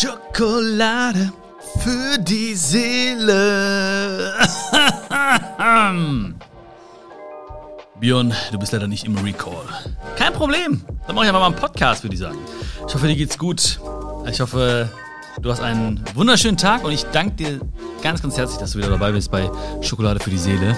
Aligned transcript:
Schokolade 0.00 1.32
für 1.80 2.18
die 2.20 2.54
Seele. 2.54 4.32
Björn, 7.98 8.32
du 8.52 8.58
bist 8.60 8.70
leider 8.70 8.86
nicht 8.86 9.06
im 9.06 9.18
Recall. 9.18 9.66
Kein 10.14 10.32
Problem. 10.34 10.84
Dann 11.04 11.16
mache 11.16 11.24
ich 11.24 11.30
einfach 11.30 11.40
mal 11.40 11.46
einen 11.46 11.56
Podcast, 11.56 12.04
würde 12.04 12.14
ich 12.14 12.20
sagen. 12.20 12.38
Ich 12.86 12.94
hoffe, 12.94 13.08
dir 13.08 13.16
geht's 13.16 13.36
gut. 13.36 13.80
Ich 14.30 14.40
hoffe, 14.40 14.88
du 15.40 15.50
hast 15.50 15.60
einen 15.60 16.04
wunderschönen 16.14 16.56
Tag 16.56 16.84
und 16.84 16.92
ich 16.92 17.02
danke 17.06 17.34
dir 17.34 17.60
ganz, 18.00 18.22
ganz 18.22 18.36
herzlich, 18.36 18.60
dass 18.60 18.70
du 18.70 18.78
wieder 18.78 18.90
dabei 18.90 19.10
bist 19.10 19.32
bei 19.32 19.50
Schokolade 19.80 20.20
für 20.20 20.30
die 20.30 20.38
Seele. 20.38 20.76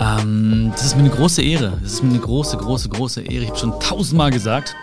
Ähm, 0.00 0.70
das 0.72 0.86
ist 0.86 0.96
mir 0.96 1.02
eine 1.02 1.10
große 1.10 1.42
Ehre. 1.42 1.78
Das 1.82 1.94
ist 1.94 2.02
mir 2.02 2.10
eine 2.10 2.20
große, 2.20 2.56
große, 2.56 2.88
große 2.88 3.22
Ehre. 3.22 3.44
Ich 3.44 3.48
habe 3.50 3.58
schon 3.58 3.80
tausendmal 3.80 4.30
gesagt, 4.30 4.74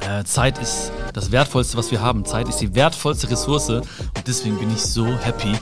äh, 0.00 0.24
Zeit 0.24 0.58
ist 0.58 0.92
das 1.12 1.32
Wertvollste, 1.32 1.76
was 1.76 1.90
wir 1.90 2.00
haben. 2.00 2.24
Zeit 2.24 2.48
ist 2.48 2.58
die 2.58 2.74
wertvollste 2.74 3.30
Ressource 3.30 3.68
und 3.70 3.84
deswegen 4.26 4.58
bin 4.58 4.70
ich 4.70 4.80
so 4.80 5.06
happy, 5.06 5.52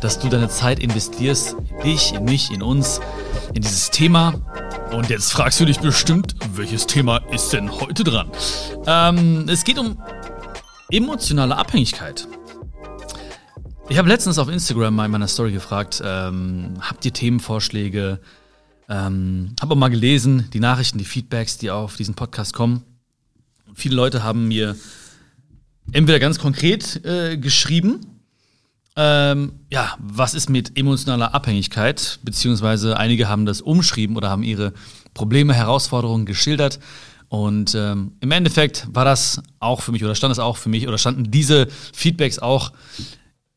dass 0.00 0.18
du 0.18 0.28
deine 0.28 0.48
Zeit 0.48 0.78
investierst 0.80 1.56
in 1.70 1.84
dich, 1.84 2.14
in 2.14 2.24
mich, 2.24 2.50
in 2.50 2.62
uns, 2.62 3.00
in 3.54 3.62
dieses 3.62 3.90
Thema. 3.90 4.34
Und 4.92 5.10
jetzt 5.10 5.32
fragst 5.32 5.60
du 5.60 5.64
dich 5.64 5.80
bestimmt, 5.80 6.34
welches 6.54 6.86
Thema 6.86 7.18
ist 7.32 7.52
denn 7.52 7.70
heute 7.70 8.04
dran? 8.04 8.30
Ähm, 8.86 9.46
es 9.48 9.64
geht 9.64 9.78
um 9.78 9.98
emotionale 10.90 11.56
Abhängigkeit. 11.56 12.26
Ich 13.90 13.96
habe 13.96 14.08
letztens 14.08 14.38
auf 14.38 14.50
Instagram 14.50 14.94
mal 14.94 15.06
in 15.06 15.10
meiner 15.10 15.28
Story 15.28 15.50
gefragt, 15.50 16.02
ähm, 16.04 16.74
habt 16.78 17.06
ihr 17.06 17.12
Themenvorschläge? 17.12 18.20
Ähm, 18.86 19.54
habe 19.62 19.72
auch 19.72 19.78
mal 19.78 19.88
gelesen, 19.88 20.50
die 20.52 20.60
Nachrichten, 20.60 20.98
die 20.98 21.06
Feedbacks, 21.06 21.56
die 21.56 21.70
auf 21.70 21.96
diesen 21.96 22.14
Podcast 22.14 22.52
kommen. 22.52 22.82
Viele 23.74 23.96
Leute 23.96 24.22
haben 24.22 24.46
mir 24.46 24.76
entweder 25.92 26.18
ganz 26.18 26.38
konkret 26.38 27.02
äh, 27.06 27.38
geschrieben, 27.38 28.00
ähm, 28.94 29.52
ja, 29.70 29.96
was 29.98 30.34
ist 30.34 30.50
mit 30.50 30.78
emotionaler 30.78 31.34
Abhängigkeit, 31.34 32.18
beziehungsweise 32.22 32.98
einige 32.98 33.26
haben 33.26 33.46
das 33.46 33.62
umschrieben 33.62 34.16
oder 34.16 34.28
haben 34.28 34.42
ihre 34.42 34.74
Probleme, 35.14 35.54
Herausforderungen 35.54 36.26
geschildert. 36.26 36.78
Und 37.28 37.74
ähm, 37.74 38.12
im 38.20 38.32
Endeffekt 38.32 38.86
war 38.92 39.06
das 39.06 39.40
auch 39.60 39.80
für 39.80 39.92
mich 39.92 40.04
oder 40.04 40.14
stand 40.14 40.32
es 40.32 40.38
auch 40.38 40.58
für 40.58 40.68
mich 40.68 40.88
oder 40.88 40.98
standen 40.98 41.30
diese 41.30 41.68
Feedbacks 41.94 42.38
auch 42.38 42.72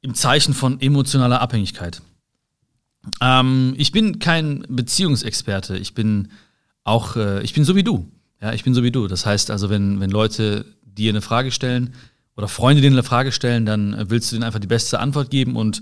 im 0.02 0.16
Zeichen 0.16 0.54
von 0.54 0.82
emotionaler 0.82 1.42
Abhängigkeit. 1.42 2.02
Ähm, 3.20 3.74
ich 3.78 3.92
bin 3.92 4.20
kein 4.20 4.66
Beziehungsexperte. 4.68 5.78
Ich 5.78 5.94
bin 5.94 6.30
auch, 6.84 7.16
äh, 7.16 7.42
ich 7.44 7.54
bin 7.54 7.64
so 7.64 7.76
wie 7.76 7.84
du. 7.84 8.12
Ja, 8.42 8.54
ich 8.54 8.64
bin 8.64 8.74
so 8.74 8.84
wie 8.84 8.92
du. 8.92 9.08
Das 9.08 9.26
heißt 9.26 9.52
also, 9.52 9.70
wenn, 9.70 10.00
wenn 10.00 10.10
Leute 10.10 10.66
dir 10.84 11.12
eine 11.12 11.22
Frage 11.22 11.52
stellen 11.52 11.94
oder 12.36 12.48
Freunde 12.48 12.82
dir 12.82 12.90
eine 12.92 13.04
Frage 13.04 13.32
stellen, 13.32 13.66
dann 13.66 13.94
äh, 13.94 14.10
willst 14.10 14.32
du 14.32 14.36
denen 14.36 14.44
einfach 14.44 14.60
die 14.60 14.68
beste 14.68 15.00
Antwort 15.00 15.30
geben 15.30 15.56
und 15.56 15.82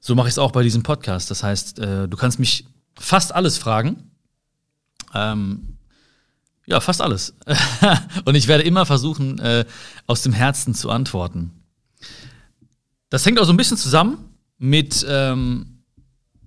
so 0.00 0.14
mache 0.14 0.28
ich 0.28 0.34
es 0.34 0.38
auch 0.38 0.52
bei 0.52 0.62
diesem 0.62 0.82
Podcast. 0.82 1.30
Das 1.30 1.42
heißt, 1.42 1.78
äh, 1.78 2.08
du 2.08 2.16
kannst 2.16 2.38
mich 2.38 2.66
fast 2.94 3.34
alles 3.34 3.56
fragen. 3.56 4.10
Ähm, 5.14 5.78
ja, 6.66 6.80
fast 6.80 7.00
alles. 7.00 7.34
und 8.24 8.34
ich 8.34 8.48
werde 8.48 8.64
immer 8.64 8.84
versuchen, 8.84 9.38
äh, 9.38 9.64
aus 10.06 10.22
dem 10.22 10.32
Herzen 10.32 10.74
zu 10.74 10.90
antworten. 10.90 11.52
Das 13.14 13.24
hängt 13.24 13.38
auch 13.38 13.44
so 13.44 13.52
ein 13.52 13.56
bisschen 13.56 13.76
zusammen 13.76 14.18
mit, 14.58 15.06
ähm, 15.08 15.84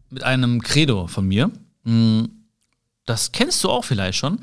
mit 0.10 0.24
einem 0.24 0.62
Credo 0.62 1.08
von 1.08 1.26
mir. 1.26 1.50
Hm, 1.86 2.28
das 3.06 3.32
kennst 3.32 3.64
du 3.64 3.70
auch 3.70 3.86
vielleicht 3.86 4.18
schon. 4.18 4.40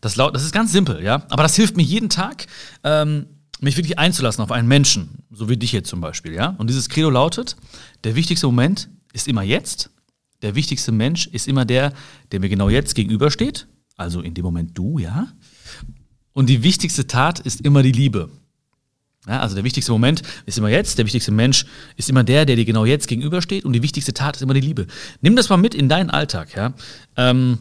Das, 0.00 0.16
laut, 0.16 0.34
das 0.34 0.42
ist 0.42 0.50
ganz 0.50 0.72
simpel, 0.72 1.00
ja. 1.04 1.24
Aber 1.28 1.44
das 1.44 1.54
hilft 1.54 1.76
mir 1.76 1.84
jeden 1.84 2.08
Tag, 2.08 2.48
ähm, 2.82 3.26
mich 3.60 3.76
wirklich 3.76 3.96
einzulassen 3.96 4.42
auf 4.42 4.50
einen 4.50 4.66
Menschen, 4.66 5.22
so 5.30 5.48
wie 5.48 5.56
dich 5.56 5.70
jetzt 5.70 5.88
zum 5.88 6.00
Beispiel, 6.00 6.32
ja. 6.32 6.56
Und 6.58 6.68
dieses 6.68 6.88
Credo 6.88 7.10
lautet: 7.10 7.54
Der 8.02 8.16
wichtigste 8.16 8.46
Moment 8.48 8.88
ist 9.12 9.28
immer 9.28 9.42
jetzt. 9.44 9.90
Der 10.42 10.56
wichtigste 10.56 10.90
Mensch 10.90 11.28
ist 11.28 11.46
immer 11.46 11.64
der, 11.64 11.92
der 12.32 12.40
mir 12.40 12.48
genau 12.48 12.68
jetzt 12.68 12.96
gegenübersteht. 12.96 13.68
Also 13.96 14.20
in 14.20 14.34
dem 14.34 14.44
Moment 14.44 14.76
du, 14.76 14.98
ja. 14.98 15.28
Und 16.32 16.48
die 16.48 16.64
wichtigste 16.64 17.06
Tat 17.06 17.38
ist 17.38 17.60
immer 17.60 17.84
die 17.84 17.92
Liebe. 17.92 18.30
Ja, 19.26 19.40
also 19.40 19.54
der 19.54 19.64
wichtigste 19.64 19.92
Moment 19.92 20.22
ist 20.46 20.58
immer 20.58 20.68
jetzt, 20.68 20.96
der 20.98 21.04
wichtigste 21.04 21.32
Mensch 21.32 21.66
ist 21.96 22.08
immer 22.08 22.24
der, 22.24 22.46
der 22.46 22.56
dir 22.56 22.64
genau 22.64 22.84
jetzt 22.84 23.08
gegenübersteht 23.08 23.64
und 23.64 23.72
die 23.72 23.82
wichtigste 23.82 24.14
Tat 24.14 24.36
ist 24.36 24.42
immer 24.42 24.54
die 24.54 24.60
Liebe. 24.60 24.86
Nimm 25.20 25.36
das 25.36 25.48
mal 25.48 25.56
mit 25.56 25.74
in 25.74 25.88
deinen 25.88 26.10
Alltag, 26.10 26.54
ja. 26.56 26.72
Ähm, 27.16 27.58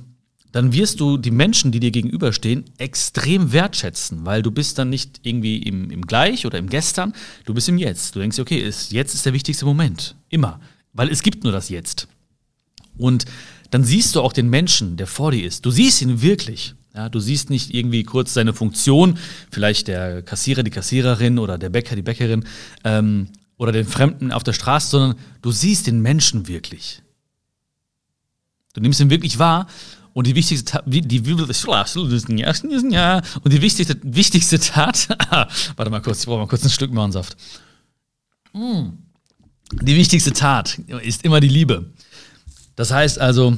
dann 0.51 0.72
wirst 0.72 1.00
du 1.00 1.18
die 1.18 1.31
Menschen, 1.31 1.72
die 1.72 1.79
dir 1.79 1.91
gegenüberstehen, 1.91 2.66
extrem 2.78 3.51
wertschätzen, 3.51 4.25
weil 4.25 4.41
du 4.41 4.51
bist 4.51 4.79
dann 4.79 4.90
nicht 4.90 5.19
irgendwie 5.23 5.57
im, 5.57 5.91
im 5.91 6.01
Gleich 6.01 6.45
oder 6.45 6.57
im 6.57 6.69
Gestern, 6.69 7.13
du 7.45 7.53
bist 7.53 7.68
im 7.69 7.78
Jetzt. 7.78 8.16
Du 8.16 8.19
denkst, 8.19 8.39
okay, 8.39 8.57
ist, 8.57 8.91
jetzt 8.91 9.13
ist 9.13 9.25
der 9.25 9.34
wichtigste 9.34 9.66
Moment. 9.66 10.16
Immer. 10.29 10.59
Weil 10.94 11.09
es 11.09 11.22
gibt 11.22 11.44
nur 11.44 11.51
das 11.51 11.69
Jetzt. 11.69 12.07
Und 12.97 13.25
dann 13.72 13.84
siehst 13.84 14.16
du 14.16 14.22
auch 14.22 14.34
den 14.34 14.50
Menschen, 14.50 14.97
der 14.97 15.07
vor 15.07 15.31
dir 15.31 15.45
ist. 15.45 15.66
Du 15.66 15.72
siehst 15.72 16.01
ihn 16.01 16.22
wirklich. 16.22 16.74
Ja, 16.97 17.09
du 17.09 17.19
siehst 17.19 17.51
nicht 17.51 17.75
irgendwie 17.75 18.01
kurz 18.01 18.33
seine 18.33 18.53
Funktion, 18.55 19.19
vielleicht 19.51 19.87
der 19.87 20.23
Kassierer, 20.23 20.63
die 20.63 20.71
Kassiererin 20.71 21.37
oder 21.37 21.59
der 21.59 21.69
Bäcker, 21.69 21.95
die 21.95 22.01
Bäckerin 22.01 22.43
ähm, 22.83 23.27
oder 23.57 23.71
den 23.71 23.85
Fremden 23.85 24.31
auf 24.31 24.41
der 24.41 24.53
Straße, 24.53 24.89
sondern 24.89 25.15
du 25.43 25.51
siehst 25.51 25.85
den 25.85 26.01
Menschen 26.01 26.47
wirklich. 26.47 27.03
Du 28.73 28.81
nimmst 28.81 28.99
ihn 28.99 29.11
wirklich 29.11 29.37
wahr 29.37 29.67
und 30.13 30.25
die 30.25 30.33
wichtigste, 30.33 30.81
die, 30.87 31.01
die, 31.01 31.19
und 31.19 31.49
die 33.53 33.61
wichtigste, 33.61 33.95
wichtigste 34.01 34.59
Tat, 34.59 35.07
warte 35.75 35.91
mal 35.91 36.01
kurz, 36.01 36.21
ich 36.21 36.25
brauche 36.25 36.39
mal 36.39 36.47
kurz 36.47 36.63
ein 36.63 36.71
Stück 36.71 36.91
Möhrensaft. 36.91 37.37
Mm. 38.53 38.87
Die 39.83 39.95
wichtigste 39.95 40.33
Tat 40.33 40.79
ist 41.03 41.23
immer 41.23 41.41
die 41.41 41.47
Liebe. 41.47 41.91
Das 42.75 42.89
heißt 42.89 43.19
also, 43.19 43.55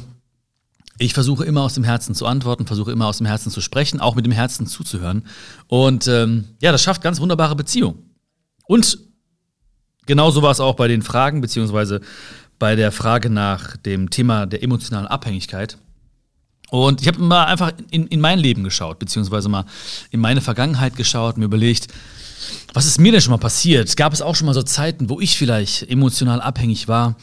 ich 1.00 1.14
versuche 1.14 1.46
immer 1.46 1.64
aus 1.64 1.74
dem 1.74 1.86
Herzen 1.86 2.14
zu 2.14 2.26
antworten, 2.26 2.68
versuche 2.68 2.92
immer 2.92 3.08
aus 3.08 3.18
dem 3.18 3.26
Herzen 3.26 3.52
zu 3.52 3.62
sprechen, 3.62 4.02
auch 4.02 4.16
mit 4.16 4.26
dem 4.26 4.34
Herzen 4.34 4.68
zuzuhören. 4.68 5.24
Und 5.68 6.08
ähm, 6.08 6.50
ja, 6.62 6.72
das 6.72 6.84
schafft 6.84 7.02
ganz 7.02 7.20
wunderbare 7.22 7.56
Beziehungen. 7.56 8.16
Und 8.68 9.00
genauso 10.06 10.42
war 10.42 10.52
es 10.52 10.60
auch 10.60 10.76
bei 10.76 10.90
den 10.90 11.02
Fragen, 11.02 11.40
beziehungsweise 11.40 12.02
bei 12.60 12.76
der 12.76 12.92
Frage 12.92 13.30
nach 13.30 13.78
dem 13.78 14.10
Thema 14.10 14.46
der 14.46 14.62
emotionalen 14.62 15.08
Abhängigkeit. 15.08 15.78
Und 16.70 17.02
ich 17.02 17.08
habe 17.08 17.20
mal 17.20 17.46
einfach 17.46 17.72
in, 17.90 18.08
in 18.08 18.20
mein 18.20 18.38
Leben 18.38 18.64
geschaut, 18.64 19.00
beziehungsweise 19.00 19.48
mal 19.48 19.66
in 20.12 20.20
meine 20.20 20.42
Vergangenheit 20.42 20.98
geschaut, 20.98 21.38
mir 21.38 21.46
überlegt, 21.46 21.88
was 22.74 22.86
ist 22.86 23.00
mir 23.00 23.12
denn 23.12 23.22
schon 23.22 23.32
mal 23.32 23.38
passiert? 23.38 23.96
Gab 23.96 24.14
es 24.14 24.22
auch 24.22 24.36
schon 24.36 24.46
mal 24.46 24.54
so 24.54 24.64
Zeiten, 24.64 25.10
wo 25.10 25.20
ich 25.20 25.38
vielleicht 25.38 25.90
emotional 25.90 26.42
abhängig 26.42 26.88
war 26.88 27.16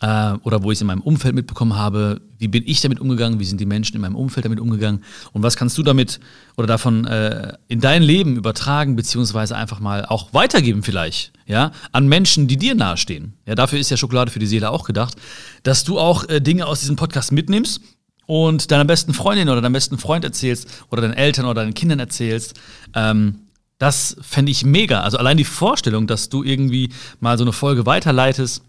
äh, 0.00 0.34
oder 0.42 0.62
wo 0.62 0.70
ich 0.70 0.78
es 0.78 0.80
in 0.80 0.86
meinem 0.86 1.00
Umfeld 1.00 1.34
mitbekommen 1.34 1.76
habe? 1.76 2.20
Wie 2.38 2.48
bin 2.48 2.62
ich 2.66 2.80
damit 2.80 3.00
umgegangen? 3.00 3.40
Wie 3.40 3.44
sind 3.44 3.60
die 3.60 3.66
Menschen 3.66 3.96
in 3.96 4.02
meinem 4.02 4.14
Umfeld 4.14 4.44
damit 4.44 4.60
umgegangen? 4.60 5.02
Und 5.32 5.42
was 5.42 5.56
kannst 5.56 5.76
du 5.78 5.82
damit 5.82 6.20
oder 6.56 6.66
davon 6.66 7.04
äh, 7.06 7.54
in 7.68 7.80
dein 7.80 8.02
Leben 8.02 8.36
übertragen, 8.36 8.96
beziehungsweise 8.96 9.56
einfach 9.56 9.80
mal 9.80 10.04
auch 10.04 10.32
weitergeben 10.32 10.82
vielleicht, 10.82 11.32
ja, 11.46 11.72
an 11.92 12.06
Menschen, 12.06 12.46
die 12.46 12.56
dir 12.56 12.74
nahestehen? 12.74 13.34
Ja, 13.46 13.54
dafür 13.54 13.78
ist 13.78 13.90
ja 13.90 13.96
Schokolade 13.96 14.30
für 14.30 14.38
die 14.38 14.46
Seele 14.46 14.70
auch 14.70 14.84
gedacht, 14.84 15.16
dass 15.62 15.84
du 15.84 15.98
auch 15.98 16.28
äh, 16.28 16.40
Dinge 16.40 16.66
aus 16.66 16.80
diesem 16.80 16.96
Podcast 16.96 17.32
mitnimmst 17.32 17.80
und 18.26 18.70
deiner 18.70 18.84
besten 18.84 19.14
Freundin 19.14 19.48
oder 19.48 19.62
deinem 19.62 19.72
besten 19.72 19.98
Freund 19.98 20.24
erzählst 20.24 20.68
oder 20.90 21.02
deinen 21.02 21.14
Eltern 21.14 21.46
oder 21.46 21.62
deinen 21.62 21.74
Kindern 21.74 21.98
erzählst, 21.98 22.54
ähm, 22.94 23.40
das 23.78 24.16
fände 24.20 24.50
ich 24.50 24.64
mega. 24.64 25.00
Also 25.00 25.18
allein 25.18 25.36
die 25.36 25.44
Vorstellung, 25.44 26.06
dass 26.06 26.28
du 26.28 26.42
irgendwie 26.42 26.90
mal 27.20 27.38
so 27.38 27.44
eine 27.44 27.52
Folge 27.52 27.86
weiterleitest 27.86 28.62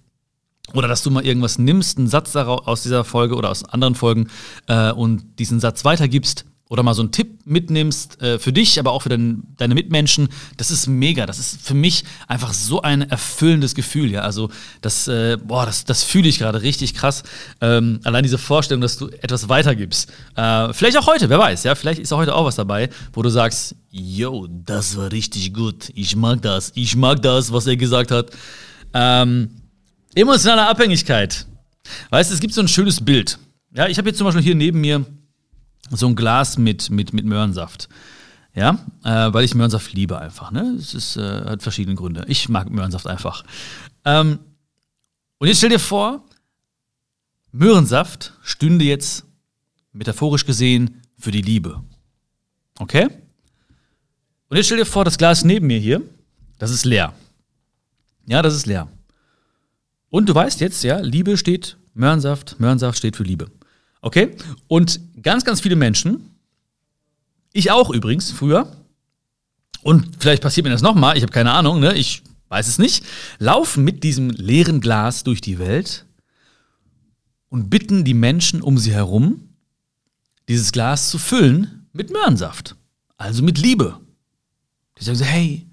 oder 0.73 0.87
dass 0.87 1.03
du 1.03 1.11
mal 1.11 1.25
irgendwas 1.25 1.57
nimmst, 1.57 1.97
einen 1.97 2.07
Satz 2.07 2.35
aus 2.35 2.83
dieser 2.83 3.03
Folge 3.03 3.35
oder 3.35 3.49
aus 3.49 3.63
anderen 3.65 3.95
Folgen 3.95 4.27
äh, 4.67 4.91
und 4.91 5.39
diesen 5.39 5.59
Satz 5.59 5.85
weitergibst, 5.85 6.45
oder 6.69 6.83
mal 6.83 6.93
so 6.93 7.01
einen 7.01 7.11
Tipp 7.11 7.39
mitnimmst 7.45 8.21
äh, 8.21 8.37
für 8.37 8.53
dich, 8.53 8.79
aber 8.79 8.91
auch 8.91 9.01
für 9.01 9.09
dein, 9.09 9.43
deine 9.57 9.73
Mitmenschen, 9.73 10.29
das 10.55 10.69
ist 10.69 10.85
mega. 10.85 11.25
Das 11.25 11.39
ist 11.39 11.59
für 11.61 11.73
mich 11.73 12.03
einfach 12.27 12.53
so 12.53 12.83
ein 12.83 13.01
erfüllendes 13.01 13.73
Gefühl, 13.73 14.11
ja. 14.11 14.21
Also 14.21 14.51
das, 14.81 15.07
äh, 15.07 15.37
boah, 15.43 15.65
das, 15.65 15.83
das 15.85 16.03
fühle 16.03 16.29
ich 16.29 16.37
gerade 16.37 16.61
richtig 16.61 16.93
krass. 16.93 17.23
Ähm, 17.59 17.99
allein 18.03 18.21
diese 18.21 18.37
Vorstellung, 18.37 18.81
dass 18.81 18.97
du 18.97 19.07
etwas 19.07 19.49
weitergibst. 19.49 20.11
Äh, 20.35 20.71
vielleicht 20.73 20.97
auch 20.97 21.07
heute, 21.07 21.29
wer 21.29 21.39
weiß, 21.39 21.63
ja. 21.63 21.73
Vielleicht 21.73 21.99
ist 21.99 22.13
auch 22.13 22.19
heute 22.19 22.35
auch 22.35 22.45
was 22.45 22.55
dabei, 22.55 22.89
wo 23.13 23.23
du 23.23 23.29
sagst, 23.29 23.75
yo, 23.89 24.47
das 24.47 24.95
war 24.95 25.11
richtig 25.11 25.55
gut. 25.55 25.89
Ich 25.95 26.15
mag 26.15 26.43
das. 26.43 26.71
Ich 26.75 26.95
mag 26.95 27.23
das, 27.23 27.51
was 27.51 27.65
er 27.65 27.77
gesagt 27.77 28.11
hat. 28.11 28.27
Ähm, 28.93 29.58
emotionale 30.15 30.67
Abhängigkeit. 30.67 31.45
Weißt 32.09 32.29
du, 32.29 32.33
es 32.33 32.39
gibt 32.39 32.53
so 32.53 32.61
ein 32.61 32.67
schönes 32.67 33.03
Bild. 33.03 33.39
Ja, 33.73 33.87
ich 33.87 33.97
habe 33.97 34.09
jetzt 34.09 34.17
zum 34.17 34.25
Beispiel 34.25 34.43
hier 34.43 34.55
neben 34.55 34.81
mir 34.81 35.05
so 35.91 36.07
ein 36.07 36.15
Glas 36.15 36.57
mit, 36.57 36.89
mit, 36.89 37.13
mit 37.13 37.25
Möhrensaft. 37.25 37.89
Ja, 38.55 38.79
äh, 39.03 39.31
weil 39.33 39.45
ich 39.45 39.55
Möhrensaft 39.55 39.93
liebe 39.93 40.19
einfach. 40.19 40.51
Ne? 40.51 40.75
Es 40.77 40.93
ist, 40.93 41.17
äh, 41.17 41.21
hat 41.45 41.61
verschiedene 41.61 41.95
Gründe. 41.95 42.25
Ich 42.27 42.49
mag 42.49 42.69
Möhrensaft 42.69 43.07
einfach. 43.07 43.43
Ähm, 44.05 44.39
und 45.37 45.47
jetzt 45.47 45.57
stell 45.57 45.69
dir 45.69 45.79
vor, 45.79 46.23
Möhrensaft 47.51 48.33
stünde 48.41 48.85
jetzt 48.85 49.25
metaphorisch 49.93 50.45
gesehen 50.45 51.01
für 51.17 51.31
die 51.31 51.41
Liebe. 51.41 51.83
Okay? 52.79 53.07
Und 54.49 54.57
jetzt 54.57 54.65
stell 54.65 54.77
dir 54.77 54.85
vor, 54.85 55.05
das 55.05 55.17
Glas 55.17 55.43
neben 55.43 55.67
mir 55.67 55.79
hier, 55.79 56.01
das 56.57 56.71
ist 56.71 56.85
leer. 56.85 57.13
Ja, 58.25 58.41
das 58.41 58.55
ist 58.55 58.65
leer. 58.65 58.89
Und 60.09 60.27
du 60.27 60.35
weißt 60.35 60.59
jetzt, 60.59 60.83
ja, 60.83 60.99
Liebe 60.99 61.37
steht, 61.37 61.77
Möhrensaft, 61.93 62.59
Möhrensaft 62.59 62.97
steht 62.97 63.15
für 63.15 63.23
Liebe. 63.23 63.51
Okay? 64.01 64.35
Und 64.67 64.99
ganz, 65.21 65.43
ganz 65.45 65.61
viele 65.61 65.75
Menschen, 65.75 66.35
ich 67.53 67.71
auch 67.71 67.89
übrigens 67.89 68.31
früher, 68.31 68.75
und 69.81 70.17
vielleicht 70.19 70.43
passiert 70.43 70.65
mir 70.65 70.71
das 70.71 70.81
nochmal, 70.81 71.17
ich 71.17 71.23
habe 71.23 71.31
keine 71.31 71.51
Ahnung, 71.51 71.79
ne? 71.79 71.95
ich 71.95 72.23
weiß 72.49 72.67
es 72.67 72.79
nicht, 72.79 73.05
laufen 73.37 73.83
mit 73.83 74.03
diesem 74.03 74.29
leeren 74.29 74.81
Glas 74.81 75.23
durch 75.23 75.41
die 75.41 75.59
Welt 75.59 76.05
und 77.49 77.69
bitten 77.69 78.03
die 78.03 78.13
Menschen 78.13 78.61
um 78.61 78.77
sie 78.77 78.93
herum, 78.93 79.49
dieses 80.47 80.71
Glas 80.71 81.09
zu 81.09 81.17
füllen 81.17 81.87
mit 81.93 82.11
Möhrensaft, 82.11 82.75
also 83.17 83.43
mit 83.43 83.57
Liebe. 83.57 83.99
Die 84.97 85.03
sagen 85.03 85.17
so, 85.17 85.25
hey, 85.25 85.67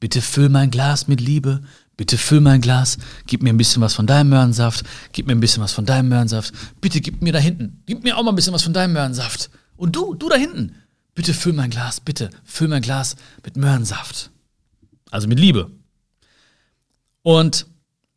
bitte 0.00 0.22
füll 0.22 0.48
mein 0.48 0.70
Glas 0.70 1.08
mit 1.08 1.20
Liebe, 1.20 1.62
bitte 1.98 2.16
füll 2.16 2.40
mein 2.40 2.62
Glas, 2.62 2.96
gib 3.26 3.42
mir 3.42 3.50
ein 3.50 3.58
bisschen 3.58 3.82
was 3.82 3.92
von 3.92 4.06
deinem 4.06 4.30
Möhrensaft, 4.30 4.84
gib 5.12 5.26
mir 5.26 5.32
ein 5.32 5.40
bisschen 5.40 5.62
was 5.62 5.72
von 5.72 5.84
deinem 5.84 6.08
Möhrensaft, 6.08 6.54
bitte 6.80 7.02
gib 7.02 7.20
mir 7.20 7.32
da 7.32 7.40
hinten, 7.40 7.82
gib 7.86 8.04
mir 8.04 8.16
auch 8.16 8.22
mal 8.22 8.30
ein 8.30 8.36
bisschen 8.36 8.54
was 8.54 8.62
von 8.62 8.72
deinem 8.72 8.94
Möhrensaft. 8.94 9.50
Und 9.76 9.96
du, 9.96 10.14
du 10.14 10.28
da 10.28 10.36
hinten, 10.36 10.76
bitte 11.14 11.34
füll 11.34 11.52
mein 11.52 11.70
Glas, 11.70 12.00
bitte 12.00 12.30
füll 12.44 12.68
mein 12.68 12.82
Glas 12.82 13.16
mit 13.44 13.56
Möhrensaft. 13.56 14.30
Also 15.10 15.26
mit 15.26 15.40
Liebe. 15.40 15.72
Und 17.22 17.66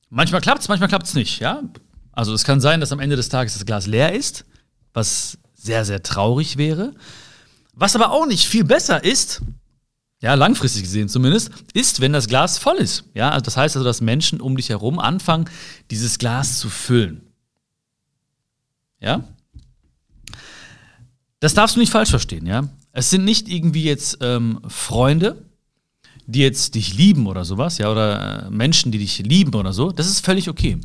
manchmal 0.09 0.41
klappt 0.41 0.61
es, 0.61 0.69
manchmal 0.69 0.89
klappt 0.89 1.07
es 1.07 1.15
nicht, 1.15 1.39
ja. 1.39 1.63
Also 2.11 2.33
es 2.35 2.43
kann 2.43 2.61
sein, 2.61 2.81
dass 2.81 2.91
am 2.91 2.99
Ende 2.99 3.15
des 3.15 3.29
Tages 3.29 3.55
das 3.55 3.65
Glas 3.65 3.87
leer 3.87 4.13
ist, 4.13 4.45
was 4.93 5.39
sehr, 5.55 5.85
sehr 5.85 6.03
traurig 6.03 6.57
wäre. 6.57 6.93
Was 7.73 7.95
aber 7.95 8.11
auch 8.11 8.27
nicht 8.27 8.45
viel 8.45 8.63
besser 8.63 9.03
ist, 9.03 9.41
ja, 10.21 10.35
langfristig 10.35 10.83
gesehen 10.83 11.09
zumindest, 11.09 11.51
ist, 11.73 12.00
wenn 12.00 12.13
das 12.13 12.27
Glas 12.27 12.59
voll 12.59 12.77
ist. 12.77 13.06
Ja, 13.15 13.29
also 13.31 13.44
das 13.44 13.57
heißt 13.57 13.75
also, 13.75 13.83
dass 13.83 14.01
Menschen 14.01 14.39
um 14.39 14.56
dich 14.56 14.69
herum 14.69 15.00
anfangen, 15.00 15.50
dieses 15.89 16.19
Glas 16.19 16.59
zu 16.59 16.69
füllen. 16.69 17.21
Ja? 19.00 19.23
Das 21.39 21.56
darfst 21.56 21.75
du 21.75 21.79
nicht 21.79 21.91
falsch 21.91 22.12
verstehen, 22.12 22.45
ja? 22.45 22.69
Es 22.94 23.09
sind 23.09 23.25
nicht 23.25 23.47
irgendwie 23.47 23.83
jetzt 23.83 24.18
ähm, 24.21 24.59
Freunde, 24.68 25.45
die 26.27 26.39
jetzt 26.39 26.75
dich 26.75 26.94
lieben 26.94 27.25
oder 27.25 27.45
sowas, 27.45 27.77
ja, 27.77 27.89
oder 27.91 28.45
äh, 28.45 28.50
Menschen, 28.51 28.91
die 28.91 29.00
dich 29.00 29.19
lieben 29.19 29.56
oder 29.56 29.74
so. 29.74 29.91
Das 29.91 30.07
ist 30.07 30.24
völlig 30.24 30.50
okay. 30.50 30.77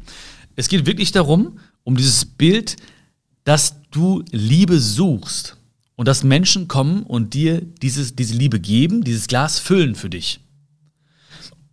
Es 0.54 0.68
geht 0.68 0.86
wirklich 0.86 1.12
darum, 1.12 1.58
um 1.84 1.96
dieses 1.96 2.24
Bild, 2.24 2.76
dass 3.44 3.82
du 3.90 4.24
Liebe 4.30 4.80
suchst 4.80 5.55
und 5.96 6.06
dass 6.06 6.22
Menschen 6.22 6.68
kommen 6.68 7.02
und 7.02 7.34
dir 7.34 7.60
dieses, 7.60 8.14
diese 8.14 8.34
Liebe 8.34 8.60
geben, 8.60 9.02
dieses 9.02 9.26
Glas 9.26 9.58
füllen 9.58 9.94
für 9.94 10.10
dich. 10.10 10.40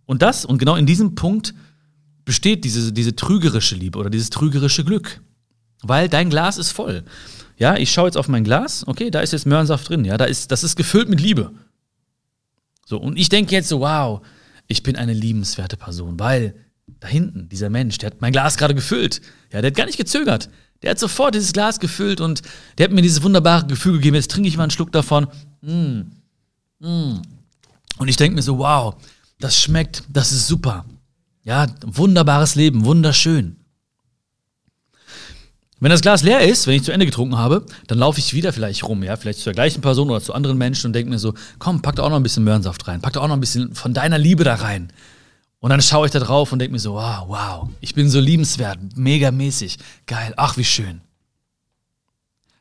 Und 0.06 0.22
das, 0.22 0.44
und 0.44 0.58
genau 0.58 0.76
in 0.76 0.86
diesem 0.86 1.14
Punkt 1.14 1.54
besteht 2.24 2.64
diese, 2.64 2.92
diese 2.92 3.14
trügerische 3.14 3.74
Liebe 3.74 3.98
oder 3.98 4.10
dieses 4.10 4.30
trügerische 4.30 4.84
Glück. 4.84 5.20
Weil 5.82 6.08
dein 6.08 6.30
Glas 6.30 6.56
ist 6.56 6.72
voll. 6.72 7.04
Ja, 7.58 7.76
ich 7.76 7.92
schaue 7.92 8.06
jetzt 8.06 8.16
auf 8.16 8.28
mein 8.28 8.44
Glas, 8.44 8.86
okay, 8.86 9.10
da 9.10 9.20
ist 9.20 9.32
jetzt 9.32 9.46
Möhrensaft 9.46 9.88
drin, 9.88 10.04
ja, 10.04 10.16
da 10.16 10.24
ist, 10.24 10.50
das 10.50 10.64
ist 10.64 10.76
gefüllt 10.76 11.08
mit 11.08 11.20
Liebe. 11.20 11.52
So, 12.86 12.98
und 12.98 13.18
ich 13.18 13.28
denke 13.28 13.54
jetzt 13.54 13.68
so, 13.68 13.80
wow, 13.80 14.22
ich 14.66 14.82
bin 14.82 14.96
eine 14.96 15.12
liebenswerte 15.12 15.76
Person, 15.76 16.18
weil 16.18 16.54
da 17.00 17.08
hinten, 17.08 17.48
dieser 17.48 17.70
Mensch, 17.70 17.98
der 17.98 18.10
hat 18.10 18.20
mein 18.20 18.32
Glas 18.32 18.56
gerade 18.56 18.74
gefüllt. 18.74 19.20
Ja, 19.52 19.60
der 19.60 19.70
hat 19.70 19.76
gar 19.76 19.86
nicht 19.86 19.98
gezögert. 19.98 20.50
Der 20.82 20.90
hat 20.90 20.98
sofort 20.98 21.34
dieses 21.34 21.52
Glas 21.52 21.80
gefüllt 21.80 22.20
und 22.20 22.42
der 22.76 22.84
hat 22.84 22.92
mir 22.92 23.02
dieses 23.02 23.22
wunderbare 23.22 23.66
Gefühl 23.66 23.94
gegeben. 23.94 24.16
Jetzt 24.16 24.30
trinke 24.30 24.48
ich 24.48 24.56
mal 24.56 24.64
einen 24.64 24.70
Schluck 24.70 24.92
davon. 24.92 25.28
Mm. 25.62 26.00
Mm. 26.80 27.22
Und 27.98 28.08
ich 28.08 28.16
denke 28.16 28.34
mir 28.34 28.42
so, 28.42 28.58
wow, 28.58 28.94
das 29.38 29.60
schmeckt, 29.60 30.02
das 30.08 30.32
ist 30.32 30.46
super. 30.46 30.84
Ja, 31.42 31.66
wunderbares 31.84 32.54
Leben, 32.54 32.84
wunderschön. 32.84 33.56
Wenn 35.80 35.90
das 35.90 36.00
Glas 36.00 36.22
leer 36.22 36.40
ist, 36.40 36.66
wenn 36.66 36.76
ich 36.76 36.82
zu 36.82 36.92
Ende 36.92 37.04
getrunken 37.04 37.36
habe, 37.36 37.66
dann 37.88 37.98
laufe 37.98 38.18
ich 38.18 38.32
wieder 38.32 38.54
vielleicht 38.54 38.84
rum, 38.84 39.02
ja, 39.02 39.16
vielleicht 39.16 39.40
zu 39.40 39.44
der 39.44 39.54
gleichen 39.54 39.82
Person 39.82 40.08
oder 40.08 40.22
zu 40.22 40.32
anderen 40.32 40.56
Menschen 40.56 40.86
und 40.86 40.92
denke 40.94 41.10
mir 41.10 41.18
so, 41.18 41.34
komm, 41.58 41.82
pack 41.82 41.96
da 41.96 42.04
auch 42.04 42.08
noch 42.08 42.16
ein 42.16 42.22
bisschen 42.22 42.44
Möhrensaft 42.44 42.88
rein, 42.88 43.02
pack 43.02 43.12
da 43.12 43.20
auch 43.20 43.28
noch 43.28 43.34
ein 43.34 43.40
bisschen 43.40 43.74
von 43.74 43.92
deiner 43.92 44.16
Liebe 44.16 44.44
da 44.44 44.54
rein. 44.54 44.90
Und 45.64 45.70
dann 45.70 45.80
schaue 45.80 46.04
ich 46.04 46.12
da 46.12 46.18
drauf 46.18 46.52
und 46.52 46.58
denke 46.58 46.72
mir 46.72 46.78
so, 46.78 46.92
wow, 46.92 47.24
wow, 47.26 47.70
ich 47.80 47.94
bin 47.94 48.10
so 48.10 48.20
liebenswert, 48.20 48.78
mega 48.96 49.30
mäßig, 49.30 49.78
geil, 50.06 50.34
ach 50.36 50.58
wie 50.58 50.64
schön. 50.64 51.00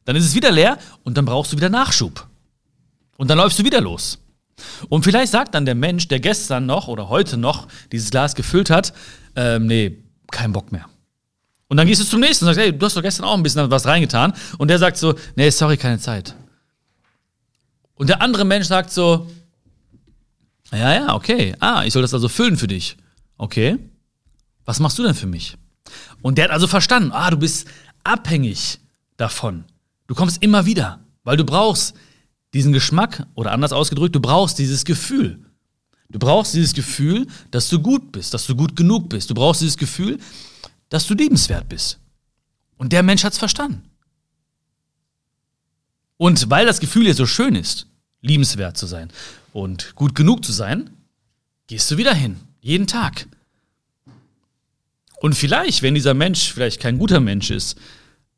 Dann 0.05 0.15
ist 0.15 0.23
es 0.23 0.35
wieder 0.35 0.53
leer 0.53 0.77
und 1.03 1.17
dann 1.17 1.25
brauchst 1.25 1.51
du 1.51 1.57
wieder 1.57 1.67
Nachschub. 1.67 2.25
Und 3.17 3.29
dann 3.29 3.39
läufst 3.39 3.59
du 3.59 3.65
wieder 3.65 3.81
los. 3.81 4.19
Und 4.87 5.03
vielleicht 5.03 5.33
sagt 5.33 5.53
dann 5.53 5.65
der 5.65 5.75
Mensch, 5.75 6.07
der 6.07 6.21
gestern 6.21 6.65
noch 6.65 6.87
oder 6.87 7.09
heute 7.09 7.35
noch 7.35 7.67
dieses 7.91 8.09
Glas 8.09 8.35
gefüllt 8.35 8.69
hat, 8.69 8.93
ähm, 9.35 9.67
nee, 9.67 9.97
kein 10.31 10.53
Bock 10.53 10.71
mehr. 10.71 10.85
Und 11.67 11.75
dann 11.75 11.87
gehst 11.87 11.99
du 11.99 12.05
zum 12.05 12.21
nächsten 12.21 12.45
und 12.45 12.53
sagst, 12.53 12.65
hey, 12.65 12.71
du 12.71 12.85
hast 12.85 12.95
doch 12.95 13.01
gestern 13.01 13.25
auch 13.25 13.35
ein 13.35 13.43
bisschen 13.43 13.69
was 13.69 13.85
reingetan. 13.85 14.31
Und 14.57 14.69
der 14.69 14.79
sagt 14.79 14.95
so, 14.95 15.13
nee, 15.35 15.49
sorry, 15.49 15.75
keine 15.75 15.99
Zeit. 15.99 16.35
Und 17.95 18.07
der 18.07 18.21
andere 18.21 18.45
Mensch 18.45 18.67
sagt 18.67 18.93
so, 18.93 19.29
ja, 20.77 20.93
ja, 20.93 21.15
okay. 21.15 21.55
Ah, 21.59 21.83
ich 21.85 21.93
soll 21.93 22.01
das 22.01 22.13
also 22.13 22.29
füllen 22.29 22.57
für 22.57 22.67
dich. 22.67 22.97
Okay. 23.37 23.77
Was 24.65 24.79
machst 24.79 24.97
du 24.97 25.03
denn 25.03 25.15
für 25.15 25.27
mich? 25.27 25.57
Und 26.21 26.37
der 26.37 26.45
hat 26.45 26.51
also 26.51 26.67
verstanden, 26.67 27.11
ah, 27.11 27.29
du 27.29 27.37
bist 27.37 27.67
abhängig 28.03 28.79
davon. 29.17 29.65
Du 30.07 30.15
kommst 30.15 30.41
immer 30.41 30.65
wieder, 30.65 30.99
weil 31.23 31.37
du 31.37 31.43
brauchst 31.43 31.95
diesen 32.53 32.73
Geschmack 32.73 33.25
oder 33.35 33.51
anders 33.51 33.73
ausgedrückt, 33.73 34.15
du 34.15 34.19
brauchst 34.19 34.59
dieses 34.59 34.85
Gefühl. 34.85 35.43
Du 36.09 36.19
brauchst 36.19 36.53
dieses 36.53 36.73
Gefühl, 36.73 37.27
dass 37.49 37.69
du 37.69 37.79
gut 37.79 38.11
bist, 38.11 38.33
dass 38.33 38.45
du 38.45 38.55
gut 38.55 38.75
genug 38.75 39.09
bist. 39.09 39.29
Du 39.29 39.33
brauchst 39.33 39.61
dieses 39.61 39.77
Gefühl, 39.77 40.19
dass 40.89 41.07
du 41.07 41.15
liebenswert 41.15 41.67
bist. 41.67 41.99
Und 42.77 42.93
der 42.93 43.01
Mensch 43.01 43.23
hat 43.23 43.33
es 43.33 43.39
verstanden. 43.39 43.89
Und 46.17 46.49
weil 46.49 46.65
das 46.65 46.79
Gefühl 46.79 47.07
ja 47.07 47.13
so 47.13 47.25
schön 47.25 47.55
ist, 47.55 47.87
liebenswert 48.23 48.75
zu 48.75 48.87
sein 48.87 49.09
und 49.51 49.93
gut 49.93 50.15
genug 50.15 50.43
zu 50.43 50.51
sein, 50.51 50.89
gehst 51.67 51.91
du 51.91 51.97
wieder 51.97 52.15
hin, 52.15 52.37
jeden 52.61 52.87
Tag. 52.87 53.27
Und 55.21 55.35
vielleicht, 55.35 55.83
wenn 55.83 55.93
dieser 55.93 56.15
Mensch 56.15 56.51
vielleicht 56.51 56.81
kein 56.81 56.97
guter 56.97 57.19
Mensch 57.19 57.51
ist, 57.51 57.77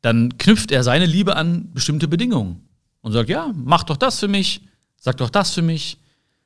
dann 0.02 0.36
knüpft 0.36 0.70
er 0.70 0.84
seine 0.84 1.06
Liebe 1.06 1.34
an 1.34 1.72
bestimmte 1.72 2.06
Bedingungen 2.06 2.68
und 3.00 3.12
sagt, 3.12 3.30
ja, 3.30 3.50
mach 3.54 3.84
doch 3.84 3.96
das 3.96 4.20
für 4.20 4.28
mich, 4.28 4.60
sag 5.00 5.16
doch 5.16 5.30
das 5.30 5.52
für 5.52 5.62
mich. 5.62 5.98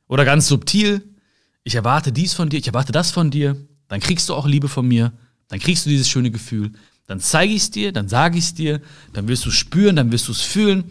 Oder 0.07 0.25
ganz 0.25 0.47
subtil, 0.47 1.03
ich 1.65 1.75
erwarte 1.75 2.13
dies 2.13 2.35
von 2.35 2.49
dir, 2.49 2.59
ich 2.59 2.69
erwarte 2.69 2.93
das 2.93 3.11
von 3.11 3.33
dir, 3.33 3.57
dann 3.89 3.99
kriegst 4.01 4.29
du 4.29 4.35
auch 4.35 4.47
Liebe 4.47 4.69
von 4.69 4.87
mir. 4.87 5.13
Dann 5.51 5.59
kriegst 5.59 5.85
du 5.85 5.91
dieses 5.91 6.09
schöne 6.09 6.31
Gefühl. 6.31 6.73
Dann 7.07 7.19
zeige 7.19 7.53
ich 7.53 7.63
es 7.63 7.71
dir, 7.73 7.93
dann 7.93 8.09
sage 8.09 8.39
ich 8.39 8.45
es 8.45 8.55
dir, 8.55 8.81
dann 9.13 9.27
wirst 9.27 9.45
du 9.45 9.49
es 9.49 9.57
spüren, 9.57 9.97
dann 9.97 10.13
wirst 10.13 10.29
du 10.29 10.33
es 10.33 10.41
fühlen. 10.41 10.85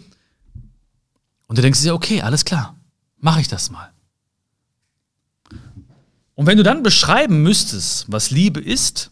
Und 1.50 1.58
du 1.58 1.64
denkst 1.64 1.82
dir, 1.82 1.96
okay, 1.96 2.22
alles 2.22 2.46
klar, 2.46 2.78
mache 3.18 3.42
ich 3.42 3.48
das 3.48 3.72
mal. 3.72 3.92
Und 6.36 6.46
wenn 6.46 6.58
du 6.58 6.64
dann 6.64 6.84
beschreiben 6.84 7.42
müsstest, 7.42 8.06
was 8.08 8.30
Liebe 8.30 8.62
ist, 8.62 9.10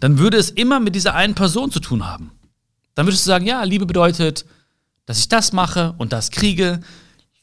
dann 0.00 0.18
würde 0.18 0.36
es 0.36 0.50
immer 0.50 0.80
mit 0.80 0.94
dieser 0.94 1.14
einen 1.14 1.34
Person 1.34 1.72
zu 1.72 1.80
tun 1.80 2.06
haben. 2.06 2.32
Dann 2.94 3.06
würdest 3.06 3.24
du 3.24 3.28
sagen, 3.28 3.46
ja, 3.46 3.64
Liebe 3.64 3.86
bedeutet, 3.86 4.44
dass 5.06 5.18
ich 5.18 5.28
das 5.28 5.54
mache 5.54 5.94
und 5.96 6.12
das 6.12 6.30
kriege. 6.30 6.80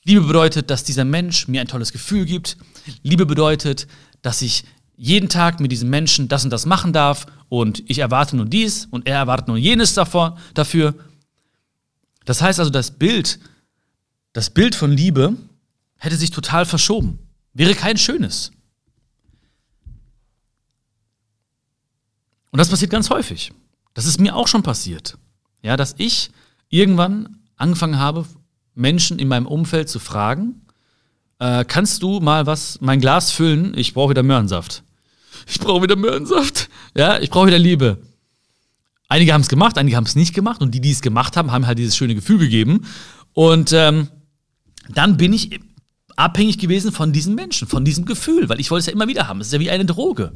Liebe 0.03 0.21
bedeutet, 0.21 0.69
dass 0.69 0.83
dieser 0.83 1.03
Mensch 1.03 1.47
mir 1.47 1.61
ein 1.61 1.67
tolles 1.67 1.91
Gefühl 1.91 2.25
gibt. 2.25 2.57
Liebe 3.01 3.25
bedeutet, 3.25 3.87
dass 4.21 4.43
ich 4.43 4.65
jeden 4.95 5.29
Tag 5.29 5.59
mit 5.59 5.71
diesem 5.71 5.89
Menschen 5.89 6.27
das 6.27 6.43
und 6.43 6.51
das 6.51 6.67
machen 6.67 6.93
darf 6.93 7.25
und 7.49 7.83
ich 7.89 7.97
erwarte 7.97 8.35
nur 8.35 8.45
dies 8.45 8.85
und 8.91 9.07
er 9.07 9.17
erwartet 9.17 9.47
nur 9.47 9.57
jenes 9.57 9.95
davor, 9.95 10.37
dafür. 10.53 10.93
Das 12.25 12.41
heißt 12.41 12.59
also, 12.59 12.71
das 12.71 12.91
Bild, 12.91 13.39
das 14.33 14.49
Bild 14.49 14.75
von 14.75 14.91
Liebe 14.91 15.35
hätte 15.97 16.15
sich 16.15 16.31
total 16.31 16.65
verschoben. 16.65 17.19
Wäre 17.53 17.75
kein 17.75 17.97
schönes. 17.97 18.51
Und 22.51 22.57
das 22.57 22.69
passiert 22.69 22.91
ganz 22.91 23.09
häufig. 23.09 23.51
Das 23.93 24.05
ist 24.05 24.19
mir 24.19 24.35
auch 24.35 24.47
schon 24.47 24.63
passiert. 24.63 25.17
Ja, 25.61 25.77
dass 25.77 25.95
ich 25.97 26.31
irgendwann 26.69 27.39
angefangen 27.55 27.99
habe, 27.99 28.25
Menschen 28.73 29.19
in 29.19 29.27
meinem 29.27 29.47
Umfeld 29.47 29.89
zu 29.89 29.99
fragen, 29.99 30.65
äh, 31.39 31.65
kannst 31.65 32.03
du 32.03 32.19
mal 32.19 32.45
was, 32.45 32.79
mein 32.81 33.01
Glas 33.01 33.31
füllen? 33.31 33.77
Ich 33.77 33.93
brauche 33.93 34.11
wieder 34.11 34.23
Möhrensaft 34.23 34.83
ich 35.47 35.59
brauche 35.59 35.83
wieder 35.83 35.95
Möhrensaft. 35.95 36.69
Ja, 36.95 37.19
ich 37.19 37.29
brauche 37.29 37.47
wieder 37.47 37.59
Liebe. 37.59 37.97
Einige 39.11 39.33
haben 39.33 39.41
es 39.41 39.49
gemacht, 39.49 39.77
einige 39.77 39.97
haben 39.97 40.05
es 40.05 40.15
nicht 40.15 40.33
gemacht 40.33 40.61
und 40.61 40.71
die, 40.73 40.79
die 40.79 40.91
es 40.91 41.01
gemacht 41.01 41.35
haben, 41.35 41.51
haben 41.51 41.67
halt 41.67 41.77
dieses 41.77 41.97
schöne 41.97 42.15
Gefühl 42.15 42.37
gegeben. 42.37 42.87
Und 43.33 43.73
ähm, 43.73 44.07
dann 44.87 45.17
bin 45.17 45.33
ich 45.33 45.59
abhängig 46.15 46.59
gewesen 46.59 46.93
von 46.93 47.11
diesen 47.11 47.35
Menschen, 47.35 47.67
von 47.67 47.83
diesem 47.83 48.05
Gefühl, 48.05 48.47
weil 48.47 48.61
ich 48.61 48.71
wollte 48.71 48.79
es 48.79 48.85
ja 48.85 48.93
immer 48.93 49.09
wieder 49.09 49.27
haben. 49.27 49.41
Es 49.41 49.47
ist 49.47 49.53
ja 49.53 49.59
wie 49.59 49.69
eine 49.69 49.83
Droge. 49.83 50.31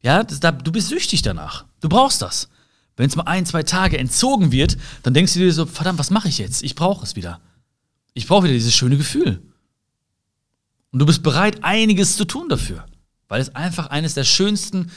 Ja, 0.00 0.22
das, 0.22 0.38
da, 0.38 0.52
du 0.52 0.70
bist 0.70 0.90
süchtig 0.90 1.22
danach. 1.22 1.64
Du 1.80 1.88
brauchst 1.88 2.22
das. 2.22 2.48
Wenn 2.96 3.08
es 3.08 3.16
mal 3.16 3.24
ein, 3.24 3.46
zwei 3.46 3.64
Tage 3.64 3.98
entzogen 3.98 4.52
wird, 4.52 4.76
dann 5.02 5.12
denkst 5.12 5.32
du 5.32 5.40
dir 5.40 5.52
so, 5.52 5.66
verdammt, 5.66 5.98
was 5.98 6.10
mache 6.10 6.28
ich 6.28 6.38
jetzt? 6.38 6.62
Ich 6.62 6.76
brauche 6.76 7.04
es 7.04 7.16
wieder. 7.16 7.40
Ich 8.12 8.28
brauche 8.28 8.44
wieder 8.44 8.54
dieses 8.54 8.76
schöne 8.76 8.96
Gefühl. 8.96 9.42
Und 10.92 11.00
du 11.00 11.06
bist 11.06 11.24
bereit, 11.24 11.64
einiges 11.64 12.16
zu 12.16 12.26
tun 12.26 12.48
dafür. 12.48 12.86
weil 13.26 13.40
es 13.40 13.56
einfach 13.56 13.88
eines 13.88 14.14
der 14.14 14.22
schönsten, 14.22 14.92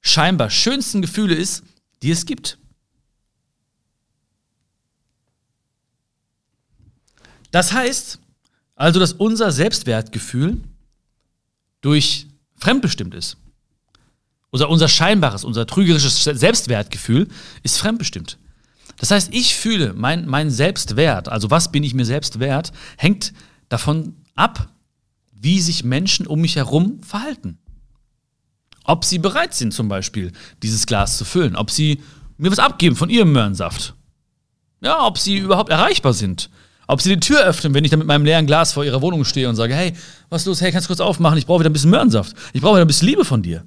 scheinbar 0.00 0.50
schönsten 0.50 1.00
Gefühle 1.00 1.36
ist, 1.36 1.62
die 2.02 2.10
es 2.10 2.26
gibt. 2.26 2.58
Das 7.50 7.72
heißt 7.72 8.20
also, 8.74 9.00
dass 9.00 9.14
unser 9.14 9.50
Selbstwertgefühl 9.50 10.60
durch 11.80 12.26
fremdbestimmt 12.56 13.14
ist. 13.14 13.38
Unser, 14.50 14.68
unser 14.68 14.88
scheinbares, 14.88 15.44
unser 15.44 15.66
trügerisches 15.66 16.22
Selbstwertgefühl 16.24 17.28
ist 17.62 17.78
fremdbestimmt. 17.78 18.38
Das 18.98 19.10
heißt, 19.10 19.32
ich 19.32 19.56
fühle, 19.56 19.92
mein, 19.94 20.26
mein 20.26 20.50
Selbstwert, 20.50 21.28
also 21.28 21.50
was 21.50 21.72
bin 21.72 21.82
ich 21.82 21.94
mir 21.94 22.04
selbst 22.04 22.38
wert, 22.38 22.72
hängt 22.96 23.32
davon 23.68 24.16
ab, 24.34 24.70
wie 25.32 25.60
sich 25.60 25.84
Menschen 25.84 26.26
um 26.26 26.40
mich 26.40 26.56
herum 26.56 27.02
verhalten. 27.02 27.58
Ob 28.86 29.04
sie 29.04 29.18
bereit 29.18 29.52
sind, 29.52 29.74
zum 29.74 29.88
Beispiel 29.88 30.32
dieses 30.62 30.86
Glas 30.86 31.18
zu 31.18 31.24
füllen, 31.24 31.56
ob 31.56 31.70
sie 31.70 32.02
mir 32.38 32.50
was 32.50 32.58
abgeben 32.58 32.94
von 32.96 33.10
ihrem 33.10 33.32
Möhrensaft. 33.32 33.94
Ja, 34.80 35.04
ob 35.04 35.18
sie 35.18 35.38
überhaupt 35.38 35.70
erreichbar 35.70 36.12
sind. 36.12 36.50
Ob 36.86 37.00
sie 37.00 37.14
die 37.14 37.20
Tür 37.20 37.42
öffnen, 37.44 37.74
wenn 37.74 37.84
ich 37.84 37.90
dann 37.90 37.98
mit 37.98 38.06
meinem 38.06 38.24
leeren 38.24 38.46
Glas 38.46 38.72
vor 38.72 38.84
ihrer 38.84 39.02
Wohnung 39.02 39.24
stehe 39.24 39.48
und 39.48 39.56
sage, 39.56 39.74
hey, 39.74 39.92
was 40.28 40.42
ist 40.42 40.46
los? 40.46 40.60
Hey, 40.60 40.70
kannst 40.70 40.86
du 40.86 40.90
kurz 40.90 41.00
aufmachen? 41.00 41.36
Ich 41.36 41.46
brauche 41.46 41.60
wieder 41.60 41.70
ein 41.70 41.72
bisschen 41.72 41.90
Möhrensaft. 41.90 42.36
Ich 42.52 42.60
brauche 42.60 42.74
wieder 42.74 42.84
ein 42.84 42.86
bisschen 42.86 43.08
Liebe 43.08 43.24
von 43.24 43.42
dir. 43.42 43.64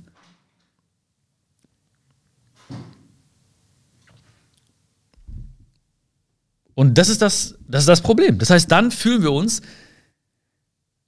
Und 6.75 6.97
das 6.97 7.09
ist 7.09 7.21
das, 7.21 7.55
das 7.67 7.81
ist 7.81 7.89
das 7.89 7.99
Problem. 7.99 8.37
Das 8.37 8.51
heißt, 8.51 8.71
dann 8.71 8.91
fühlen 8.91 9.21
wir 9.21 9.33
uns 9.33 9.61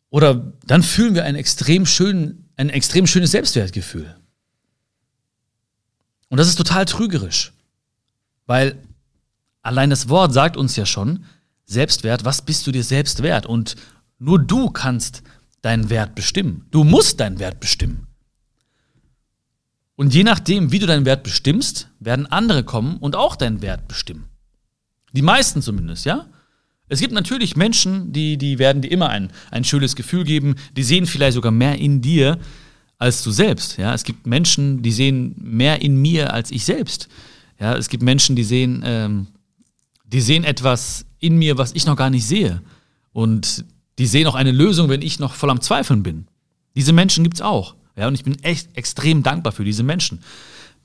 oder 0.09 0.51
dann 0.65 0.83
fühlen 0.83 1.15
wir 1.15 1.23
ein 1.23 1.35
extrem, 1.35 1.85
schön, 1.85 2.49
ein 2.61 2.69
extrem 2.69 3.07
schönes 3.07 3.31
Selbstwertgefühl. 3.31 4.15
Und 6.29 6.37
das 6.37 6.47
ist 6.47 6.57
total 6.57 6.85
trügerisch. 6.85 7.53
Weil 8.45 8.77
allein 9.63 9.89
das 9.89 10.09
Wort 10.09 10.31
sagt 10.31 10.57
uns 10.57 10.75
ja 10.75 10.85
schon, 10.85 11.25
Selbstwert, 11.65 12.23
was 12.23 12.41
bist 12.43 12.67
du 12.67 12.71
dir 12.71 12.83
selbst 12.83 13.23
wert? 13.23 13.45
Und 13.45 13.75
nur 14.19 14.39
du 14.39 14.69
kannst 14.69 15.23
deinen 15.61 15.89
Wert 15.89 16.15
bestimmen. 16.15 16.67
Du 16.71 16.83
musst 16.83 17.19
deinen 17.19 17.39
Wert 17.39 17.59
bestimmen. 17.59 18.07
Und 19.95 20.13
je 20.13 20.23
nachdem, 20.23 20.71
wie 20.71 20.79
du 20.79 20.85
deinen 20.85 21.05
Wert 21.05 21.23
bestimmst, 21.23 21.89
werden 21.99 22.27
andere 22.27 22.63
kommen 22.63 22.97
und 22.97 23.15
auch 23.15 23.35
deinen 23.35 23.61
Wert 23.61 23.87
bestimmen. 23.87 24.29
Die 25.13 25.21
meisten 25.21 25.61
zumindest, 25.61 26.05
ja? 26.05 26.27
Es 26.91 26.99
gibt 26.99 27.13
natürlich 27.13 27.55
Menschen, 27.55 28.11
die, 28.11 28.37
die 28.37 28.59
werden 28.59 28.81
dir 28.81 28.91
immer 28.91 29.07
ein, 29.07 29.31
ein 29.49 29.63
schönes 29.63 29.95
Gefühl 29.95 30.25
geben, 30.25 30.55
die 30.75 30.83
sehen 30.83 31.05
vielleicht 31.05 31.35
sogar 31.35 31.53
mehr 31.53 31.77
in 31.77 32.01
dir 32.01 32.37
als 32.97 33.23
du 33.23 33.31
selbst. 33.31 33.77
Ja? 33.77 33.93
Es 33.93 34.03
gibt 34.03 34.27
Menschen, 34.27 34.81
die 34.81 34.91
sehen 34.91 35.33
mehr 35.37 35.81
in 35.81 35.95
mir 35.95 36.33
als 36.33 36.51
ich 36.51 36.65
selbst. 36.65 37.07
Ja? 37.61 37.77
Es 37.77 37.87
gibt 37.87 38.03
Menschen, 38.03 38.35
die 38.35 38.43
sehen, 38.43 38.83
ähm, 38.85 39.27
die 40.03 40.19
sehen 40.19 40.43
etwas 40.43 41.05
in 41.19 41.37
mir, 41.37 41.57
was 41.57 41.71
ich 41.71 41.85
noch 41.85 41.95
gar 41.95 42.09
nicht 42.09 42.25
sehe. 42.27 42.61
Und 43.13 43.63
die 43.97 44.05
sehen 44.05 44.27
auch 44.27 44.35
eine 44.35 44.51
Lösung, 44.51 44.89
wenn 44.89 45.01
ich 45.01 45.17
noch 45.17 45.35
voll 45.35 45.49
am 45.49 45.61
Zweifeln 45.61 46.03
bin. 46.03 46.27
Diese 46.75 46.91
Menschen 46.91 47.23
gibt 47.23 47.37
es 47.37 47.41
auch. 47.41 47.75
Ja, 47.95 48.09
und 48.09 48.15
ich 48.15 48.25
bin 48.25 48.43
echt 48.43 48.67
extrem 48.75 49.23
dankbar 49.23 49.53
für 49.53 49.63
diese 49.63 49.83
Menschen. 49.83 50.19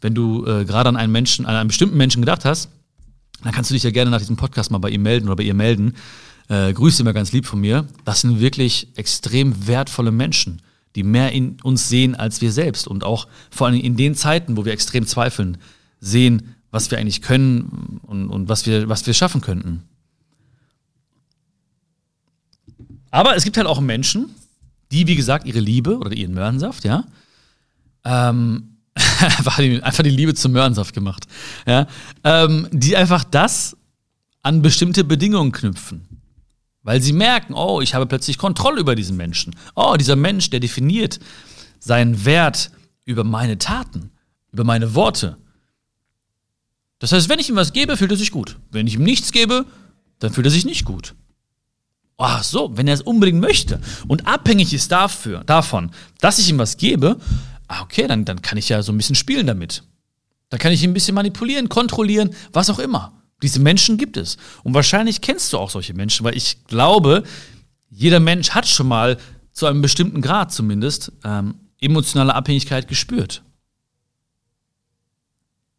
Wenn 0.00 0.14
du 0.14 0.46
äh, 0.46 0.64
gerade 0.64 0.88
an 0.88 0.96
einen 0.96 1.10
Menschen, 1.10 1.46
an 1.46 1.56
einen 1.56 1.68
bestimmten 1.68 1.96
Menschen 1.96 2.22
gedacht 2.22 2.44
hast, 2.44 2.70
dann 3.42 3.52
kannst 3.52 3.70
du 3.70 3.74
dich 3.74 3.82
ja 3.82 3.90
gerne 3.90 4.10
nach 4.10 4.18
diesem 4.18 4.36
Podcast 4.36 4.70
mal 4.70 4.78
bei 4.78 4.90
ihm 4.90 5.02
melden 5.02 5.26
oder 5.26 5.36
bei 5.36 5.42
ihr 5.42 5.54
melden. 5.54 5.94
Äh, 6.48 6.72
grüße 6.72 7.02
immer 7.02 7.12
ganz 7.12 7.32
lieb 7.32 7.46
von 7.46 7.60
mir. 7.60 7.86
Das 8.04 8.20
sind 8.20 8.40
wirklich 8.40 8.88
extrem 8.96 9.66
wertvolle 9.66 10.10
Menschen, 10.10 10.62
die 10.94 11.02
mehr 11.02 11.32
in 11.32 11.58
uns 11.62 11.88
sehen 11.88 12.14
als 12.14 12.40
wir 12.40 12.52
selbst 12.52 12.86
und 12.86 13.04
auch 13.04 13.26
vor 13.50 13.66
allem 13.66 13.80
in 13.80 13.96
den 13.96 14.14
Zeiten, 14.14 14.56
wo 14.56 14.64
wir 14.64 14.72
extrem 14.72 15.06
zweifeln, 15.06 15.58
sehen, 16.00 16.54
was 16.70 16.90
wir 16.90 16.98
eigentlich 16.98 17.22
können 17.22 18.00
und, 18.02 18.28
und 18.28 18.48
was, 18.48 18.66
wir, 18.66 18.88
was 18.88 19.06
wir 19.06 19.14
schaffen 19.14 19.40
könnten. 19.40 19.82
Aber 23.10 23.34
es 23.34 23.44
gibt 23.44 23.56
halt 23.56 23.66
auch 23.66 23.80
Menschen, 23.80 24.30
die, 24.92 25.06
wie 25.06 25.16
gesagt, 25.16 25.46
ihre 25.46 25.60
Liebe 25.60 25.98
oder 25.98 26.12
ihren 26.12 26.34
Möhrensaft, 26.34 26.84
ja, 26.84 27.04
ähm, 28.04 28.75
einfach, 29.20 29.58
die, 29.58 29.82
einfach 29.82 30.02
die 30.02 30.10
Liebe 30.10 30.34
zum 30.34 30.52
Möhrensaft 30.52 30.94
gemacht. 30.94 31.26
Ja? 31.66 31.86
Ähm, 32.24 32.68
die 32.72 32.96
einfach 32.96 33.24
das 33.24 33.76
an 34.42 34.62
bestimmte 34.62 35.04
Bedingungen 35.04 35.52
knüpfen. 35.52 36.06
Weil 36.82 37.02
sie 37.02 37.12
merken, 37.12 37.52
oh, 37.52 37.80
ich 37.80 37.94
habe 37.94 38.06
plötzlich 38.06 38.38
Kontrolle 38.38 38.80
über 38.80 38.94
diesen 38.94 39.16
Menschen. 39.16 39.54
Oh, 39.74 39.96
dieser 39.98 40.16
Mensch, 40.16 40.50
der 40.50 40.60
definiert 40.60 41.18
seinen 41.78 42.24
Wert 42.24 42.70
über 43.04 43.24
meine 43.24 43.58
Taten, 43.58 44.10
über 44.52 44.64
meine 44.64 44.94
Worte. 44.94 45.36
Das 46.98 47.12
heißt, 47.12 47.28
wenn 47.28 47.38
ich 47.38 47.48
ihm 47.48 47.56
was 47.56 47.72
gebe, 47.72 47.96
fühlt 47.96 48.12
er 48.12 48.16
sich 48.16 48.30
gut. 48.30 48.56
Wenn 48.70 48.86
ich 48.86 48.94
ihm 48.94 49.02
nichts 49.02 49.32
gebe, 49.32 49.66
dann 50.20 50.32
fühlt 50.32 50.46
er 50.46 50.50
sich 50.50 50.64
nicht 50.64 50.84
gut. 50.84 51.14
Ach 52.18 52.42
so, 52.42 52.74
wenn 52.76 52.88
er 52.88 52.94
es 52.94 53.02
unbedingt 53.02 53.40
möchte 53.40 53.80
und 54.08 54.26
abhängig 54.26 54.72
ist 54.72 54.90
dafür, 54.90 55.44
davon, 55.44 55.90
dass 56.20 56.38
ich 56.38 56.48
ihm 56.48 56.58
was 56.58 56.78
gebe, 56.78 57.18
ah, 57.68 57.82
okay, 57.82 58.06
dann, 58.06 58.24
dann 58.24 58.42
kann 58.42 58.58
ich 58.58 58.68
ja 58.68 58.82
so 58.82 58.92
ein 58.92 58.96
bisschen 58.96 59.14
spielen 59.14 59.46
damit. 59.46 59.82
Dann 60.48 60.60
kann 60.60 60.72
ich 60.72 60.82
ihn 60.82 60.90
ein 60.90 60.94
bisschen 60.94 61.14
manipulieren, 61.14 61.68
kontrollieren, 61.68 62.30
was 62.52 62.70
auch 62.70 62.78
immer. 62.78 63.22
Diese 63.42 63.60
Menschen 63.60 63.98
gibt 63.98 64.16
es. 64.16 64.36
Und 64.62 64.74
wahrscheinlich 64.74 65.20
kennst 65.20 65.52
du 65.52 65.58
auch 65.58 65.70
solche 65.70 65.94
Menschen, 65.94 66.24
weil 66.24 66.36
ich 66.36 66.64
glaube, 66.64 67.24
jeder 67.90 68.20
Mensch 68.20 68.50
hat 68.50 68.66
schon 68.66 68.88
mal 68.88 69.18
zu 69.52 69.66
einem 69.66 69.82
bestimmten 69.82 70.22
Grad 70.22 70.52
zumindest 70.52 71.12
ähm, 71.24 71.54
emotionale 71.80 72.34
Abhängigkeit 72.34 72.88
gespürt. 72.88 73.42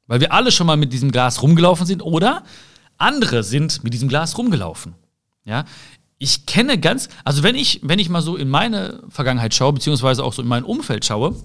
Weil 0.07 0.19
wir 0.19 0.33
alle 0.33 0.51
schon 0.51 0.67
mal 0.67 0.77
mit 0.77 0.93
diesem 0.93 1.11
Glas 1.11 1.41
rumgelaufen 1.41 1.85
sind 1.85 2.01
oder 2.01 2.43
andere 2.97 3.43
sind 3.43 3.83
mit 3.83 3.93
diesem 3.93 4.09
Glas 4.09 4.37
rumgelaufen. 4.37 4.95
Ja, 5.45 5.65
ich 6.17 6.45
kenne 6.45 6.79
ganz, 6.79 7.09
also 7.23 7.43
wenn 7.43 7.55
ich, 7.55 7.81
wenn 7.83 7.99
ich 7.99 8.09
mal 8.09 8.21
so 8.21 8.35
in 8.35 8.49
meine 8.49 9.03
Vergangenheit 9.09 9.53
schaue, 9.53 9.73
beziehungsweise 9.73 10.23
auch 10.23 10.33
so 10.33 10.41
in 10.41 10.47
mein 10.47 10.63
Umfeld 10.63 11.05
schaue, 11.05 11.35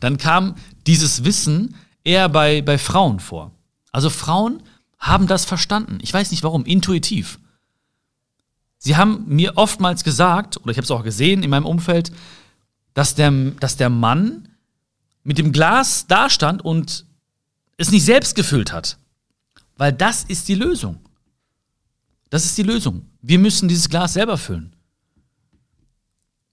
dann 0.00 0.18
kam 0.18 0.56
dieses 0.86 1.24
Wissen 1.24 1.74
eher 2.04 2.28
bei, 2.28 2.62
bei 2.62 2.78
Frauen 2.78 3.20
vor. 3.20 3.52
Also 3.92 4.10
Frauen 4.10 4.62
haben 4.98 5.26
das 5.26 5.44
verstanden. 5.44 5.98
Ich 6.02 6.12
weiß 6.12 6.30
nicht 6.30 6.42
warum, 6.42 6.64
intuitiv. 6.64 7.38
Sie 8.78 8.96
haben 8.96 9.24
mir 9.28 9.56
oftmals 9.56 10.02
gesagt, 10.02 10.56
oder 10.58 10.70
ich 10.70 10.76
habe 10.76 10.84
es 10.84 10.90
auch 10.90 11.04
gesehen 11.04 11.42
in 11.42 11.50
meinem 11.50 11.66
Umfeld, 11.66 12.12
dass 12.94 13.14
der, 13.14 13.30
dass 13.60 13.76
der 13.76 13.90
Mann 13.90 14.48
mit 15.22 15.38
dem 15.38 15.52
Glas 15.52 16.06
dastand 16.06 16.64
und 16.64 17.04
es 17.76 17.90
nicht 17.90 18.04
selbst 18.04 18.34
gefüllt 18.34 18.72
hat. 18.72 18.98
Weil 19.76 19.92
das 19.92 20.24
ist 20.24 20.48
die 20.48 20.54
Lösung. 20.54 20.98
Das 22.30 22.44
ist 22.44 22.56
die 22.58 22.62
Lösung. 22.62 23.06
Wir 23.20 23.38
müssen 23.38 23.68
dieses 23.68 23.88
Glas 23.88 24.14
selber 24.14 24.38
füllen. 24.38 24.74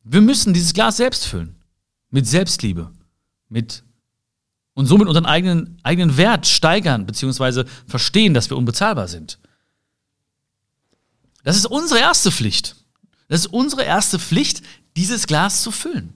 Wir 0.04 0.22
müssen 0.22 0.54
dieses 0.54 0.74
Glas 0.74 0.98
selbst 0.98 1.26
füllen. 1.26 1.56
Mit 2.12 2.28
Selbstliebe 2.28 2.92
mit 3.50 3.84
und 4.74 4.86
somit 4.86 5.08
unseren 5.08 5.26
eigenen, 5.26 5.78
eigenen 5.84 6.16
Wert 6.16 6.48
steigern, 6.48 7.06
beziehungsweise 7.06 7.66
verstehen, 7.86 8.34
dass 8.34 8.50
wir 8.50 8.56
unbezahlbar 8.56 9.08
sind. 9.10 9.40
Das 11.44 11.58
ist 11.58 11.66
unsere 11.66 12.00
erste 12.00 12.32
Pflicht. 12.32 12.76
Das 13.28 13.42
ist 13.42 13.48
unsere 13.48 13.84
erste 13.84 14.20
Pflicht, 14.20 14.62
dieses 14.96 15.28
Glas 15.28 15.64
zu 15.64 15.72
füllen. 15.72 16.14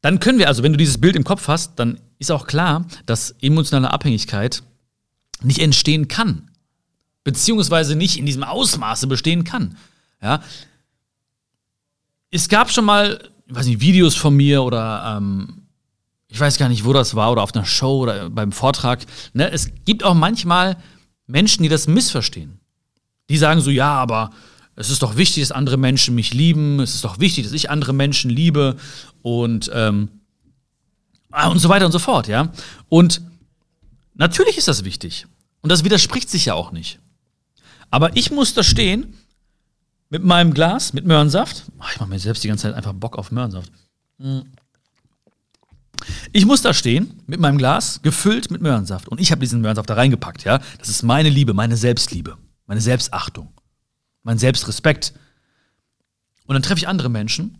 Dann 0.00 0.20
können 0.20 0.38
wir 0.38 0.48
also, 0.48 0.62
wenn 0.62 0.72
du 0.72 0.78
dieses 0.78 0.98
Bild 0.98 1.16
im 1.16 1.24
Kopf 1.24 1.48
hast, 1.48 1.78
dann 1.78 2.00
ist 2.18 2.30
auch 2.30 2.46
klar, 2.46 2.86
dass 3.06 3.34
emotionale 3.40 3.92
Abhängigkeit 3.92 4.62
nicht 5.42 5.58
entstehen 5.58 6.08
kann. 6.08 6.50
Beziehungsweise 7.24 7.96
nicht 7.96 8.16
in 8.16 8.26
diesem 8.26 8.44
Ausmaße 8.44 9.06
bestehen 9.06 9.44
kann. 9.44 9.76
Ja. 10.22 10.42
Es 12.30 12.48
gab 12.48 12.70
schon 12.70 12.84
mal 12.84 13.30
weiß 13.48 13.66
nicht, 13.66 13.80
Videos 13.80 14.14
von 14.14 14.34
mir 14.34 14.62
oder 14.62 15.16
ähm, 15.16 15.62
ich 16.28 16.40
weiß 16.40 16.58
gar 16.58 16.68
nicht, 16.68 16.84
wo 16.84 16.92
das 16.92 17.14
war 17.14 17.32
oder 17.32 17.42
auf 17.42 17.54
einer 17.54 17.64
Show 17.64 18.02
oder 18.02 18.28
beim 18.30 18.52
Vortrag. 18.52 19.04
Ne? 19.32 19.50
Es 19.50 19.70
gibt 19.84 20.04
auch 20.04 20.14
manchmal 20.14 20.76
Menschen, 21.26 21.62
die 21.62 21.68
das 21.68 21.86
missverstehen. 21.86 22.60
Die 23.28 23.38
sagen 23.38 23.60
so, 23.60 23.70
ja, 23.70 23.92
aber 23.92 24.30
es 24.74 24.90
ist 24.90 25.02
doch 25.02 25.16
wichtig, 25.16 25.42
dass 25.42 25.52
andere 25.52 25.76
Menschen 25.76 26.14
mich 26.14 26.34
lieben. 26.34 26.80
Es 26.80 26.94
ist 26.94 27.04
doch 27.04 27.18
wichtig, 27.18 27.44
dass 27.44 27.52
ich 27.52 27.70
andere 27.70 27.92
Menschen 27.92 28.30
liebe 28.30 28.76
und 29.22 29.70
ähm, 29.72 30.08
ah, 31.30 31.48
und 31.48 31.58
so 31.58 31.68
weiter 31.68 31.86
und 31.86 31.92
so 31.92 31.98
fort, 31.98 32.28
ja. 32.28 32.52
Und 32.88 33.22
natürlich 34.14 34.58
ist 34.58 34.68
das 34.68 34.84
wichtig 34.84 35.26
und 35.62 35.70
das 35.70 35.84
widerspricht 35.84 36.28
sich 36.28 36.46
ja 36.46 36.54
auch 36.54 36.72
nicht. 36.72 37.00
Aber 37.90 38.16
ich 38.16 38.30
muss 38.30 38.54
da 38.54 38.62
stehen 38.62 39.14
mit 40.08 40.24
meinem 40.24 40.54
Glas, 40.54 40.92
mit 40.92 41.04
Möhrensaft. 41.04 41.64
Ach, 41.78 41.92
ich 41.92 42.00
mache 42.00 42.08
mir 42.08 42.18
selbst 42.18 42.44
die 42.44 42.48
ganze 42.48 42.62
Zeit 42.62 42.74
einfach 42.74 42.92
Bock 42.92 43.16
auf 43.16 43.32
Möhrensaft. 43.32 43.72
Hm. 44.18 44.44
Ich 46.32 46.44
muss 46.44 46.62
da 46.62 46.74
stehen 46.74 47.22
mit 47.26 47.40
meinem 47.40 47.58
Glas, 47.58 48.00
gefüllt 48.02 48.50
mit 48.50 48.60
Möhrensaft. 48.60 49.08
Und 49.08 49.20
ich 49.20 49.30
habe 49.30 49.40
diesen 49.40 49.60
Möhrensaft 49.60 49.88
da 49.90 49.94
reingepackt, 49.94 50.44
ja. 50.44 50.60
Das 50.78 50.88
ist 50.88 51.02
meine 51.02 51.30
Liebe, 51.30 51.54
meine 51.54 51.76
Selbstliebe, 51.76 52.36
meine 52.66 52.80
Selbstachtung, 52.80 53.52
mein 54.22 54.38
Selbstrespekt. 54.38 55.14
Und 56.46 56.54
dann 56.54 56.62
treffe 56.62 56.78
ich 56.78 56.88
andere 56.88 57.08
Menschen 57.08 57.58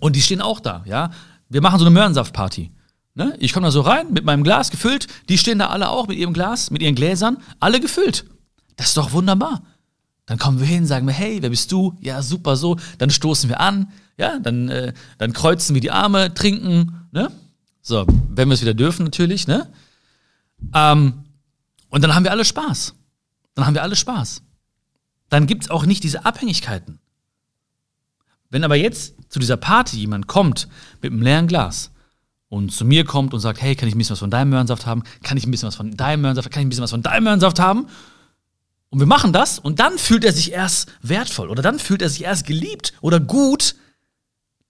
Und 0.00 0.16
die 0.16 0.22
stehen 0.22 0.40
auch 0.40 0.60
da, 0.60 0.82
ja. 0.86 1.10
Wir 1.48 1.60
machen 1.60 1.78
so 1.78 1.84
eine 1.84 1.94
Möhrensaftparty. 1.94 2.72
Ne? 3.14 3.36
Ich 3.38 3.52
komme 3.52 3.66
da 3.66 3.70
so 3.70 3.82
rein 3.82 4.12
mit 4.12 4.24
meinem 4.24 4.42
Glas 4.42 4.70
gefüllt. 4.70 5.06
Die 5.28 5.38
stehen 5.38 5.60
da 5.60 5.68
alle 5.68 5.88
auch 5.88 6.08
mit 6.08 6.18
ihrem 6.18 6.32
Glas, 6.32 6.70
mit 6.70 6.82
ihren 6.82 6.96
Gläsern, 6.96 7.38
alle 7.60 7.78
gefüllt. 7.78 8.24
Das 8.76 8.88
ist 8.88 8.96
doch 8.96 9.12
wunderbar. 9.12 9.62
Dann 10.26 10.38
kommen 10.38 10.58
wir 10.58 10.66
hin, 10.66 10.86
sagen 10.86 11.06
wir, 11.06 11.12
hey, 11.12 11.42
wer 11.42 11.50
bist 11.50 11.70
du? 11.70 11.96
Ja, 12.00 12.22
super 12.22 12.56
so. 12.56 12.76
Dann 12.98 13.10
stoßen 13.10 13.48
wir 13.48 13.60
an, 13.60 13.92
ja, 14.16 14.38
dann, 14.38 14.68
äh, 14.68 14.92
dann 15.18 15.32
kreuzen 15.32 15.74
wir 15.74 15.80
die 15.80 15.90
Arme, 15.90 16.32
trinken, 16.32 17.06
ne? 17.12 17.30
So, 17.82 18.06
wenn 18.30 18.48
wir 18.48 18.54
es 18.54 18.62
wieder 18.62 18.74
dürfen, 18.74 19.04
natürlich, 19.04 19.46
ne? 19.46 19.70
Ähm, 20.72 21.24
und 21.90 22.02
dann 22.02 22.14
haben 22.14 22.24
wir 22.24 22.30
alle 22.30 22.44
Spaß. 22.44 22.94
Dann 23.54 23.66
haben 23.66 23.74
wir 23.74 23.82
alle 23.82 23.96
Spaß. 23.96 24.42
Dann 25.28 25.46
gibt 25.46 25.64
es 25.64 25.70
auch 25.70 25.84
nicht 25.84 26.02
diese 26.02 26.24
Abhängigkeiten. 26.24 26.98
Wenn 28.50 28.64
aber 28.64 28.76
jetzt 28.76 29.14
zu 29.28 29.38
dieser 29.38 29.56
Party 29.56 29.98
jemand 29.98 30.26
kommt 30.26 30.68
mit 31.02 31.12
einem 31.12 31.22
leeren 31.22 31.48
Glas 31.48 31.90
und 32.48 32.72
zu 32.72 32.84
mir 32.84 33.04
kommt 33.04 33.34
und 33.34 33.40
sagt, 33.40 33.60
hey, 33.60 33.74
kann 33.74 33.88
ich 33.88 33.94
ein 33.94 33.98
bisschen 33.98 34.12
was 34.12 34.20
von 34.20 34.30
deinem 34.30 34.50
Möhrensaft 34.50 34.86
haben? 34.86 35.02
Kann 35.22 35.36
ich 35.36 35.46
ein 35.46 35.50
bisschen 35.50 35.66
was 35.66 35.74
von 35.74 35.96
deinem 35.96 36.20
Möhrensaft? 36.22 36.50
Kann 36.50 36.60
ich 36.60 36.66
ein 36.66 36.68
bisschen 36.68 36.84
was 36.84 36.92
von 36.92 37.02
deinem 37.02 37.24
Möhrensaft 37.24 37.58
haben? 37.58 37.88
Und 38.94 39.00
wir 39.00 39.06
machen 39.08 39.32
das 39.32 39.58
und 39.58 39.80
dann 39.80 39.98
fühlt 39.98 40.24
er 40.24 40.32
sich 40.32 40.52
erst 40.52 40.86
wertvoll 41.02 41.50
oder 41.50 41.62
dann 41.62 41.80
fühlt 41.80 42.00
er 42.00 42.08
sich 42.08 42.22
erst 42.22 42.46
geliebt 42.46 42.92
oder 43.00 43.18
gut. 43.18 43.74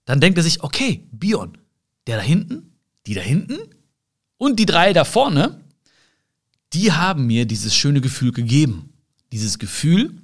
Dann 0.05 0.19
denkt 0.19 0.39
er 0.39 0.43
sich, 0.43 0.63
okay, 0.63 1.07
Bion, 1.11 1.59
der 2.07 2.17
da 2.17 2.23
hinten, 2.23 2.73
die 3.05 3.13
da 3.13 3.21
hinten 3.21 3.59
und 4.37 4.57
die 4.57 4.65
drei 4.65 4.93
da 4.93 5.03
vorne, 5.03 5.63
die 6.73 6.91
haben 6.91 7.27
mir 7.27 7.45
dieses 7.45 7.75
schöne 7.75 8.01
Gefühl 8.01 8.31
gegeben. 8.31 8.93
Dieses 9.31 9.59
Gefühl, 9.59 10.19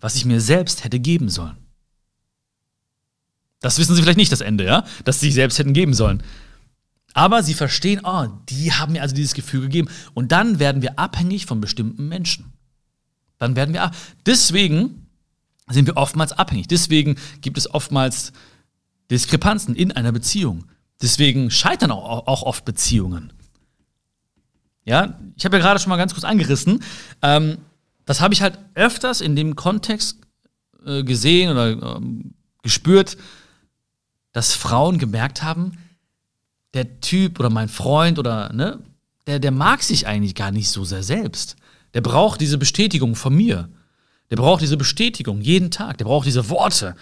was 0.00 0.16
ich 0.16 0.24
mir 0.24 0.40
selbst 0.40 0.82
hätte 0.82 0.98
geben 0.98 1.28
sollen. 1.28 1.58
Das 3.60 3.78
wissen 3.78 3.94
sie 3.94 4.02
vielleicht 4.02 4.18
nicht, 4.18 4.32
das 4.32 4.40
Ende, 4.40 4.64
ja? 4.64 4.84
Dass 5.04 5.20
sie 5.20 5.26
sich 5.26 5.34
selbst 5.36 5.60
hätten 5.60 5.74
geben 5.74 5.94
sollen. 5.94 6.24
Aber 7.14 7.44
sie 7.44 7.54
verstehen, 7.54 8.00
oh, 8.02 8.26
die 8.48 8.72
haben 8.72 8.94
mir 8.94 9.02
also 9.02 9.14
dieses 9.14 9.34
Gefühl 9.34 9.60
gegeben. 9.60 9.88
Und 10.12 10.32
dann 10.32 10.58
werden 10.58 10.82
wir 10.82 10.98
abhängig 10.98 11.46
von 11.46 11.60
bestimmten 11.60 12.08
Menschen. 12.08 12.57
Dann 13.38 13.56
werden 13.56 13.74
wir, 13.74 13.90
deswegen 14.26 15.06
sind 15.68 15.86
wir 15.86 15.96
oftmals 15.96 16.32
abhängig. 16.32 16.68
Deswegen 16.68 17.16
gibt 17.40 17.58
es 17.58 17.72
oftmals 17.72 18.32
Diskrepanzen 19.10 19.74
in 19.74 19.92
einer 19.92 20.12
Beziehung. 20.12 20.64
Deswegen 21.00 21.50
scheitern 21.50 21.90
auch, 21.90 22.26
auch 22.26 22.42
oft 22.42 22.64
Beziehungen. 22.64 23.32
Ja, 24.84 25.18
ich 25.36 25.44
habe 25.44 25.56
ja 25.58 25.62
gerade 25.62 25.78
schon 25.78 25.90
mal 25.90 25.96
ganz 25.96 26.14
kurz 26.14 26.24
angerissen. 26.24 26.82
Ähm, 27.22 27.58
das 28.06 28.20
habe 28.20 28.32
ich 28.32 28.42
halt 28.42 28.58
öfters 28.74 29.20
in 29.20 29.36
dem 29.36 29.54
Kontext 29.54 30.18
äh, 30.84 31.04
gesehen 31.04 31.50
oder 31.50 31.96
ähm, 31.96 32.34
gespürt, 32.62 33.18
dass 34.32 34.54
Frauen 34.54 34.98
gemerkt 34.98 35.42
haben, 35.42 35.72
der 36.74 37.00
Typ 37.00 37.38
oder 37.38 37.50
mein 37.50 37.68
Freund 37.68 38.18
oder 38.18 38.52
ne, 38.52 38.78
der, 39.26 39.38
der 39.38 39.50
mag 39.50 39.82
sich 39.82 40.06
eigentlich 40.06 40.34
gar 40.34 40.50
nicht 40.50 40.70
so 40.70 40.84
sehr 40.84 41.02
selbst. 41.02 41.56
Der 41.98 42.02
braucht 42.02 42.40
diese 42.40 42.58
Bestätigung 42.58 43.16
von 43.16 43.34
mir. 43.34 43.68
Der 44.30 44.36
braucht 44.36 44.62
diese 44.62 44.76
Bestätigung 44.76 45.40
jeden 45.40 45.72
Tag. 45.72 45.98
Der 45.98 46.04
braucht 46.04 46.28
diese 46.28 46.48
Worte. 46.48 46.94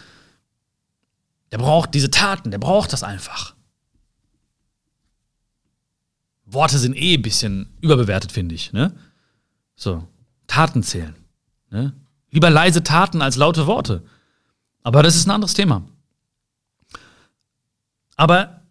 Der 1.53 1.59
braucht 1.59 1.93
diese 1.93 2.11
Taten. 2.11 2.51
Der 2.51 2.57
braucht 2.57 2.95
das 2.95 3.03
einfach. 3.03 3.55
Worte 6.47 6.79
sind 6.79 6.97
eh 6.97 7.13
ein 7.13 7.21
bisschen 7.21 7.77
überbewertet, 7.83 8.33
finde 8.33 8.55
ich. 8.55 8.73
Ne? 8.73 8.99
So, 9.75 10.09
Taten 10.47 10.83
zählen. 10.83 11.15
Ne? 11.69 11.93
Lieber 12.31 12.49
leise 12.49 12.83
Taten 12.83 13.21
als 13.21 13.37
laute 13.37 13.67
Worte. 13.67 14.03
Aber 14.83 15.03
das 15.03 15.15
ist 15.15 15.27
ein 15.27 15.33
anderes 15.33 15.53
Thema. 15.53 15.83
Aber 18.17 18.63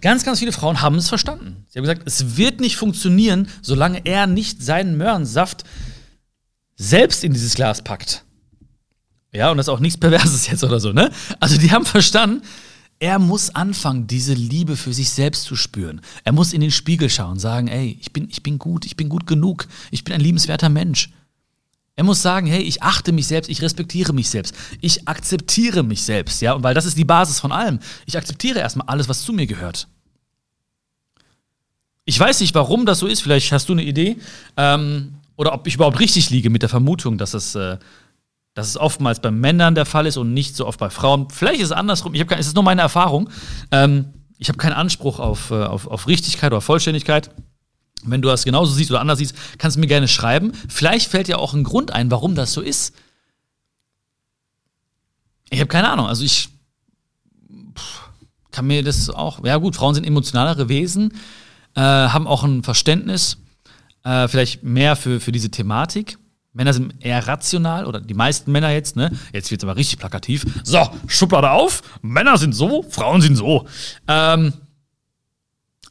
ganz, 0.00 0.24
ganz 0.24 0.38
viele 0.38 0.52
Frauen 0.52 0.82
haben 0.82 0.96
es 0.96 1.08
verstanden. 1.08 1.64
Sie 1.68 1.78
haben 1.78 1.84
gesagt, 1.84 2.02
es 2.04 2.36
wird 2.36 2.60
nicht 2.60 2.76
funktionieren, 2.76 3.48
solange 3.62 4.04
er 4.04 4.26
nicht 4.26 4.62
seinen 4.62 4.96
Möhrensaft 4.96 5.64
selbst 6.76 7.24
in 7.24 7.32
dieses 7.32 7.54
Glas 7.54 7.82
packt. 7.82 8.24
Ja, 9.32 9.50
und 9.50 9.56
das 9.58 9.66
ist 9.66 9.72
auch 9.72 9.80
nichts 9.80 9.98
Perverses 9.98 10.46
jetzt 10.46 10.64
oder 10.64 10.80
so, 10.80 10.92
ne? 10.92 11.10
Also 11.40 11.58
die 11.58 11.70
haben 11.70 11.84
verstanden, 11.84 12.42
er 12.98 13.18
muss 13.18 13.54
anfangen, 13.54 14.06
diese 14.06 14.32
Liebe 14.32 14.76
für 14.76 14.94
sich 14.94 15.10
selbst 15.10 15.44
zu 15.44 15.56
spüren. 15.56 16.00
Er 16.24 16.32
muss 16.32 16.54
in 16.54 16.62
den 16.62 16.70
Spiegel 16.70 17.10
schauen 17.10 17.38
sagen, 17.38 17.68
ey, 17.68 17.98
ich 18.00 18.12
bin, 18.12 18.28
ich 18.30 18.42
bin 18.42 18.58
gut, 18.58 18.86
ich 18.86 18.96
bin 18.96 19.08
gut 19.08 19.26
genug, 19.26 19.68
ich 19.90 20.04
bin 20.04 20.14
ein 20.14 20.20
liebenswerter 20.20 20.70
Mensch. 20.70 21.10
Er 21.96 22.04
muss 22.04 22.20
sagen, 22.20 22.46
hey, 22.46 22.60
ich 22.60 22.82
achte 22.82 23.12
mich 23.12 23.26
selbst, 23.26 23.48
ich 23.48 23.62
respektiere 23.62 24.12
mich 24.12 24.28
selbst, 24.28 24.54
ich 24.82 25.08
akzeptiere 25.08 25.82
mich 25.82 26.02
selbst, 26.02 26.42
ja, 26.42 26.62
weil 26.62 26.74
das 26.74 26.84
ist 26.84 26.98
die 26.98 27.06
Basis 27.06 27.40
von 27.40 27.52
allem. 27.52 27.80
Ich 28.04 28.18
akzeptiere 28.18 28.58
erstmal 28.58 28.86
alles, 28.88 29.08
was 29.08 29.22
zu 29.22 29.32
mir 29.32 29.46
gehört. 29.46 29.88
Ich 32.04 32.20
weiß 32.20 32.40
nicht, 32.40 32.54
warum 32.54 32.84
das 32.86 32.98
so 32.98 33.06
ist, 33.06 33.22
vielleicht 33.22 33.50
hast 33.50 33.68
du 33.68 33.72
eine 33.72 33.82
Idee, 33.82 34.18
ähm, 34.58 35.14
oder 35.36 35.54
ob 35.54 35.66
ich 35.66 35.74
überhaupt 35.74 35.98
richtig 35.98 36.30
liege 36.30 36.50
mit 36.50 36.62
der 36.62 36.68
Vermutung, 36.68 37.18
dass 37.18 37.34
es 37.34 37.54
äh, 37.54 37.78
dass 38.56 38.68
es 38.68 38.78
oftmals 38.78 39.20
bei 39.20 39.30
Männern 39.30 39.74
der 39.74 39.84
Fall 39.84 40.06
ist 40.06 40.16
und 40.16 40.32
nicht 40.32 40.56
so 40.56 40.66
oft 40.66 40.80
bei 40.80 40.88
Frauen. 40.88 41.28
Vielleicht 41.28 41.60
ist 41.60 41.66
es 41.66 41.72
andersrum. 41.72 42.14
Ich 42.14 42.26
keine, 42.26 42.40
es 42.40 42.46
ist 42.46 42.54
nur 42.54 42.64
meine 42.64 42.80
Erfahrung. 42.80 43.28
Ähm, 43.70 44.14
ich 44.38 44.48
habe 44.48 44.56
keinen 44.56 44.72
Anspruch 44.72 45.20
auf, 45.20 45.50
äh, 45.50 45.62
auf, 45.62 45.86
auf 45.86 46.08
Richtigkeit 46.08 46.52
oder 46.52 46.62
Vollständigkeit. 46.62 47.30
Wenn 48.04 48.22
du 48.22 48.28
das 48.28 48.44
genauso 48.44 48.72
siehst 48.72 48.90
oder 48.90 49.00
anders 49.00 49.18
siehst, 49.18 49.34
kannst 49.58 49.76
du 49.76 49.80
mir 49.80 49.86
gerne 49.86 50.08
schreiben. 50.08 50.52
Vielleicht 50.68 51.10
fällt 51.10 51.28
dir 51.28 51.38
auch 51.38 51.54
ein 51.54 51.64
Grund 51.64 51.90
ein, 51.90 52.10
warum 52.10 52.34
das 52.34 52.52
so 52.52 52.60
ist. 52.60 52.94
Ich 55.50 55.60
habe 55.60 55.68
keine 55.68 55.90
Ahnung. 55.90 56.06
Also 56.06 56.24
ich 56.24 56.48
kann 58.50 58.66
mir 58.66 58.82
das 58.82 59.10
auch. 59.10 59.44
Ja 59.44 59.58
gut, 59.58 59.76
Frauen 59.76 59.94
sind 59.94 60.06
emotionalere 60.06 60.68
Wesen, 60.68 61.12
äh, 61.74 61.80
haben 61.80 62.26
auch 62.26 62.42
ein 62.42 62.62
Verständnis, 62.62 63.38
äh, 64.02 64.28
vielleicht 64.28 64.62
mehr 64.62 64.96
für, 64.96 65.20
für 65.20 65.32
diese 65.32 65.50
Thematik. 65.50 66.18
Männer 66.54 66.72
sind 66.72 66.94
eher 67.00 67.28
rational 67.28 67.84
oder 67.84 68.00
die 68.00 68.14
meisten 68.14 68.50
Männer 68.50 68.70
jetzt, 68.70 68.96
ne? 68.96 69.10
Jetzt 69.34 69.50
wird 69.50 69.60
es 69.60 69.68
aber 69.68 69.76
richtig 69.76 69.98
plakativ. 69.98 70.46
So, 70.64 70.88
Schublade 71.06 71.50
auf. 71.50 71.82
Männer 72.00 72.38
sind 72.38 72.54
so, 72.54 72.82
Frauen 72.82 73.20
sind 73.20 73.36
so. 73.36 73.66
Ähm, 74.08 74.54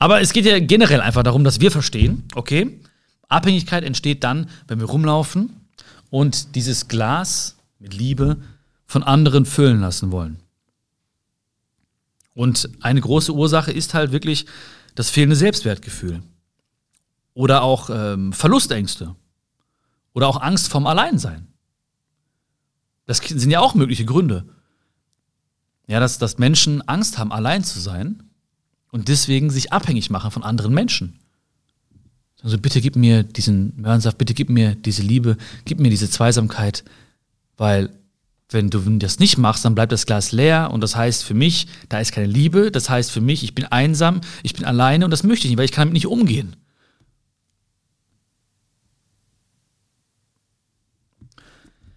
aber 0.06 0.22
es 0.22 0.34
geht 0.34 0.46
ja 0.46 0.60
generell 0.60 1.02
einfach 1.02 1.24
darum, 1.24 1.44
dass 1.44 1.62
wir 1.62 1.72
verstehen, 1.72 2.26
okay, 2.36 2.80
Abhängigkeit 3.28 3.84
entsteht 3.84 4.24
dann, 4.24 4.52
wenn 4.68 4.80
wir 4.80 4.86
rumlaufen 4.86 5.62
und 6.12 6.54
dieses 6.54 6.88
Glas 6.88 7.58
mit 7.80 7.96
Liebe 7.96 8.38
von 8.86 9.02
anderen 9.02 9.48
füllen 9.48 9.82
lassen 9.82 10.12
wollen. 10.12 10.38
Und 12.36 12.70
eine 12.82 13.02
große 13.02 13.34
Ursache 13.34 13.72
ist 13.72 13.96
halt 13.96 14.12
wirklich 14.12 14.46
das 14.94 15.10
fehlende 15.10 15.36
Selbstwertgefühl. 15.36 16.22
Oder 17.34 17.64
auch 17.64 17.90
ähm, 17.92 18.32
Verlustängste. 18.32 19.16
Oder 20.14 20.28
auch 20.28 20.40
Angst 20.40 20.68
vom 20.68 20.86
Alleinsein. 20.86 21.48
Das 23.08 23.18
sind 23.18 23.50
ja 23.50 23.60
auch 23.60 23.74
mögliche 23.74 24.06
Gründe. 24.06 24.46
Ja, 25.88 26.00
dass, 26.00 26.20
dass 26.20 26.38
Menschen 26.38 26.88
Angst 26.88 27.18
haben, 27.18 27.32
allein 27.32 27.64
zu 27.64 27.80
sein 27.80 28.25
und 28.92 29.08
deswegen 29.08 29.50
sich 29.50 29.74
abhängig 29.74 30.10
machen 30.10 30.32
von 30.32 30.44
anderen 30.44 30.74
Menschen. 30.74 31.20
Also 32.44 32.58
bitte 32.58 32.80
gib 32.82 32.96
mir 32.96 33.24
diesen 33.24 33.74
Möhrensaft, 33.76 34.18
bitte 34.18 34.34
gib 34.34 34.50
mir 34.50 34.76
diese 34.76 35.02
Liebe, 35.02 35.38
gib 35.66 35.80
mir 35.80 35.90
diese 35.90 36.10
Zweisamkeit, 36.10 36.84
weil 37.58 37.90
wenn 38.50 38.70
du 38.70 38.80
das 39.00 39.20
nicht 39.20 39.38
machst, 39.38 39.66
dann 39.66 39.74
bleibt 39.74 39.92
das 39.92 40.06
Glas 40.06 40.32
leer 40.32 40.70
und 40.72 40.82
das 40.82 40.96
heißt 40.96 41.24
für 41.24 41.34
mich, 41.34 41.68
da 41.90 42.00
ist 42.00 42.12
keine 42.12 42.28
Liebe, 42.28 42.72
das 42.72 42.90
heißt 42.90 43.12
für 43.12 43.22
mich, 43.22 43.44
ich 43.44 43.56
bin 43.56 43.66
einsam, 43.66 44.22
ich 44.44 44.54
bin 44.54 44.66
alleine 44.66 45.06
und 45.06 45.12
das 45.12 45.24
möchte 45.24 45.48
ich 45.48 45.52
nicht, 45.52 45.58
weil 45.58 45.66
ich 45.66 45.72
kann 45.72 45.88
damit 45.88 45.94
nicht 45.94 46.08
umgehen. 46.08 46.56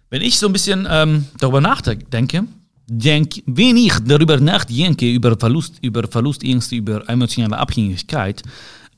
Wenn 0.09 0.23
ich 0.23 0.39
so 0.39 0.47
ein 0.47 0.53
bisschen 0.53 0.87
ähm, 0.89 1.27
darüber 1.37 1.61
nachdenke, 1.61 2.45
denk, 2.89 3.41
wenn 3.45 3.77
ich 3.77 3.93
darüber 4.05 4.37
nachdenke, 4.39 5.11
über 5.11 5.37
Verlust, 5.37 5.75
über 5.81 6.07
Verlustängste, 6.07 6.75
über 6.75 7.07
emotionale 7.07 7.57
Abhängigkeit, 7.57 8.43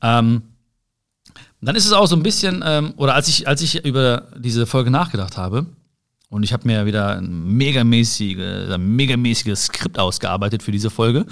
ähm, 0.01 0.41
dann 1.61 1.75
ist 1.75 1.85
es 1.85 1.91
auch 1.91 2.07
so 2.07 2.15
ein 2.15 2.23
bisschen, 2.23 2.63
ähm, 2.65 2.93
oder 2.97 3.13
als 3.13 3.27
ich, 3.27 3.47
als 3.47 3.61
ich 3.61 3.85
über 3.85 4.27
diese 4.37 4.65
Folge 4.65 4.89
nachgedacht 4.89 5.37
habe, 5.37 5.67
und 6.29 6.43
ich 6.43 6.53
habe 6.53 6.65
mir 6.65 6.85
wieder 6.85 7.17
ein 7.17 7.57
megamäßige, 7.57 8.37
ein 8.71 8.95
megamäßiges 8.95 9.65
Skript 9.65 9.99
ausgearbeitet 9.99 10.63
für 10.63 10.71
diese 10.71 10.89
Folge, 10.89 11.25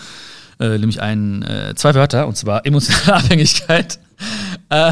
äh, 0.59 0.77
nämlich 0.77 1.01
ein, 1.01 1.43
äh, 1.43 1.73
zwei 1.75 1.93
Wörter, 1.95 2.27
und 2.27 2.35
zwar 2.35 2.65
emotionale 2.65 3.13
Abhängigkeit. 3.23 3.99
Äh, 4.69 4.91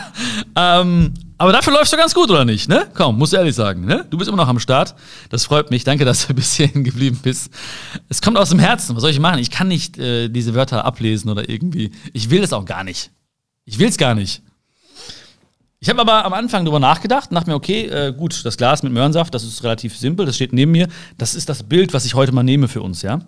ähm, 0.56 1.14
aber 1.38 1.52
dafür 1.52 1.72
läufst 1.72 1.92
du 1.92 1.96
ganz 1.96 2.14
gut, 2.14 2.30
oder 2.30 2.44
nicht? 2.44 2.68
Ne? 2.68 2.88
Komm, 2.94 3.16
musst 3.16 3.32
du 3.32 3.36
ehrlich 3.36 3.54
sagen. 3.54 3.84
Ne? 3.84 4.04
Du 4.10 4.18
bist 4.18 4.28
immer 4.28 4.36
noch 4.36 4.48
am 4.48 4.58
Start. 4.58 4.96
Das 5.30 5.44
freut 5.44 5.70
mich. 5.70 5.84
Danke, 5.84 6.04
dass 6.04 6.26
du 6.26 6.32
ein 6.32 6.36
bisschen 6.36 6.82
geblieben 6.82 7.20
bist. 7.22 7.50
Es 8.08 8.20
kommt 8.20 8.36
aus 8.36 8.50
dem 8.50 8.58
Herzen. 8.58 8.96
Was 8.96 9.02
soll 9.02 9.10
ich 9.10 9.20
machen? 9.20 9.38
Ich 9.38 9.50
kann 9.50 9.68
nicht 9.68 9.98
äh, 9.98 10.28
diese 10.28 10.54
Wörter 10.54 10.84
ablesen 10.84 11.30
oder 11.30 11.48
irgendwie. 11.48 11.92
Ich 12.12 12.30
will 12.30 12.42
es 12.42 12.52
auch 12.52 12.64
gar 12.64 12.82
nicht. 12.82 13.12
Ich 13.64 13.78
will 13.78 13.88
es 13.88 13.96
gar 13.96 14.14
nicht. 14.14 14.42
Ich 15.80 15.88
habe 15.88 16.00
aber 16.00 16.24
am 16.24 16.32
Anfang 16.32 16.64
darüber 16.64 16.80
nachgedacht 16.80 17.30
und 17.30 17.36
dachte 17.36 17.50
mir, 17.50 17.56
okay, 17.56 17.86
äh, 17.86 18.12
gut, 18.12 18.44
das 18.44 18.56
Glas 18.56 18.82
mit 18.82 18.92
Möhrensaft, 18.92 19.32
das 19.32 19.44
ist 19.44 19.62
relativ 19.62 19.96
simpel, 19.96 20.26
das 20.26 20.34
steht 20.34 20.52
neben 20.52 20.72
mir. 20.72 20.88
Das 21.18 21.36
ist 21.36 21.48
das 21.48 21.62
Bild, 21.62 21.94
was 21.94 22.04
ich 22.04 22.14
heute 22.14 22.32
mal 22.32 22.42
nehme 22.42 22.66
für 22.66 22.82
uns, 22.82 23.02
ja. 23.02 23.20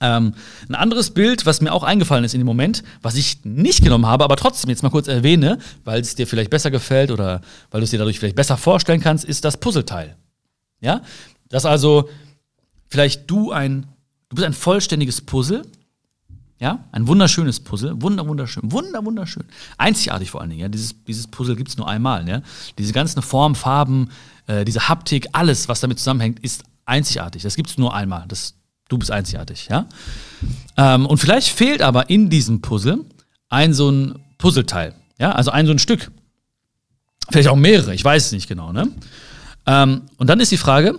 Ähm, 0.00 0.34
ein 0.68 0.74
anderes 0.74 1.10
Bild, 1.10 1.46
was 1.46 1.60
mir 1.60 1.72
auch 1.72 1.82
eingefallen 1.82 2.24
ist 2.24 2.34
in 2.34 2.40
dem 2.40 2.46
Moment, 2.46 2.82
was 3.00 3.14
ich 3.14 3.44
nicht 3.44 3.82
genommen 3.82 4.06
habe, 4.06 4.24
aber 4.24 4.36
trotzdem 4.36 4.70
jetzt 4.70 4.82
mal 4.82 4.90
kurz 4.90 5.08
erwähne, 5.08 5.58
weil 5.84 6.00
es 6.00 6.14
dir 6.14 6.26
vielleicht 6.26 6.50
besser 6.50 6.70
gefällt 6.70 7.10
oder 7.10 7.40
weil 7.70 7.80
du 7.80 7.84
es 7.84 7.90
dir 7.90 7.98
dadurch 7.98 8.18
vielleicht 8.18 8.36
besser 8.36 8.56
vorstellen 8.56 9.00
kannst, 9.00 9.24
ist 9.24 9.44
das 9.44 9.56
Puzzleteil. 9.56 10.16
Ja? 10.80 11.02
Dass 11.48 11.64
also 11.64 12.08
vielleicht 12.88 13.30
du 13.30 13.52
ein, 13.52 13.86
du 14.28 14.36
bist 14.36 14.46
ein 14.46 14.52
vollständiges 14.52 15.20
Puzzle, 15.20 15.62
ja, 16.58 16.84
ein 16.92 17.06
wunderschönes 17.08 17.60
Puzzle, 17.60 18.00
wunder, 18.00 18.26
wunderschön, 18.26 18.70
wunder, 18.70 19.04
wunderschön. 19.04 19.44
Einzigartig 19.76 20.30
vor 20.30 20.40
allen 20.40 20.50
Dingen, 20.50 20.62
ja. 20.62 20.68
Dieses, 20.68 20.94
dieses 21.04 21.26
Puzzle 21.26 21.56
gibt 21.56 21.68
es 21.68 21.76
nur 21.76 21.88
einmal, 21.88 22.28
ja. 22.28 22.42
Diese 22.78 22.92
ganzen 22.92 23.22
Formen, 23.22 23.54
Farben, 23.54 24.08
äh, 24.46 24.64
diese 24.64 24.88
Haptik, 24.88 25.26
alles, 25.32 25.68
was 25.68 25.80
damit 25.80 25.98
zusammenhängt, 25.98 26.38
ist 26.40 26.64
einzigartig. 26.86 27.42
Das 27.42 27.56
gibt 27.56 27.70
es 27.70 27.76
nur 27.76 27.94
einmal. 27.94 28.24
Das, 28.28 28.54
du 28.88 28.98
bist 28.98 29.10
einzigartig, 29.10 29.68
ja. 29.68 29.88
Ähm, 30.76 31.06
und 31.06 31.18
vielleicht 31.18 31.48
fehlt 31.48 31.82
aber 31.82 32.10
in 32.10 32.30
diesem 32.30 32.60
Puzzle 32.60 33.04
ein 33.48 33.72
so 33.72 33.90
ein 33.90 34.18
Puzzleteil, 34.38 34.94
ja, 35.18 35.32
also 35.32 35.50
ein 35.50 35.66
so 35.66 35.72
ein 35.72 35.78
Stück. 35.78 36.10
Vielleicht 37.30 37.48
auch 37.48 37.56
mehrere, 37.56 37.94
ich 37.94 38.04
weiß 38.04 38.26
es 38.26 38.32
nicht 38.32 38.48
genau, 38.48 38.72
ne? 38.72 38.88
Ähm, 39.66 40.02
und 40.18 40.28
dann 40.28 40.40
ist 40.40 40.52
die 40.52 40.58
Frage, 40.58 40.98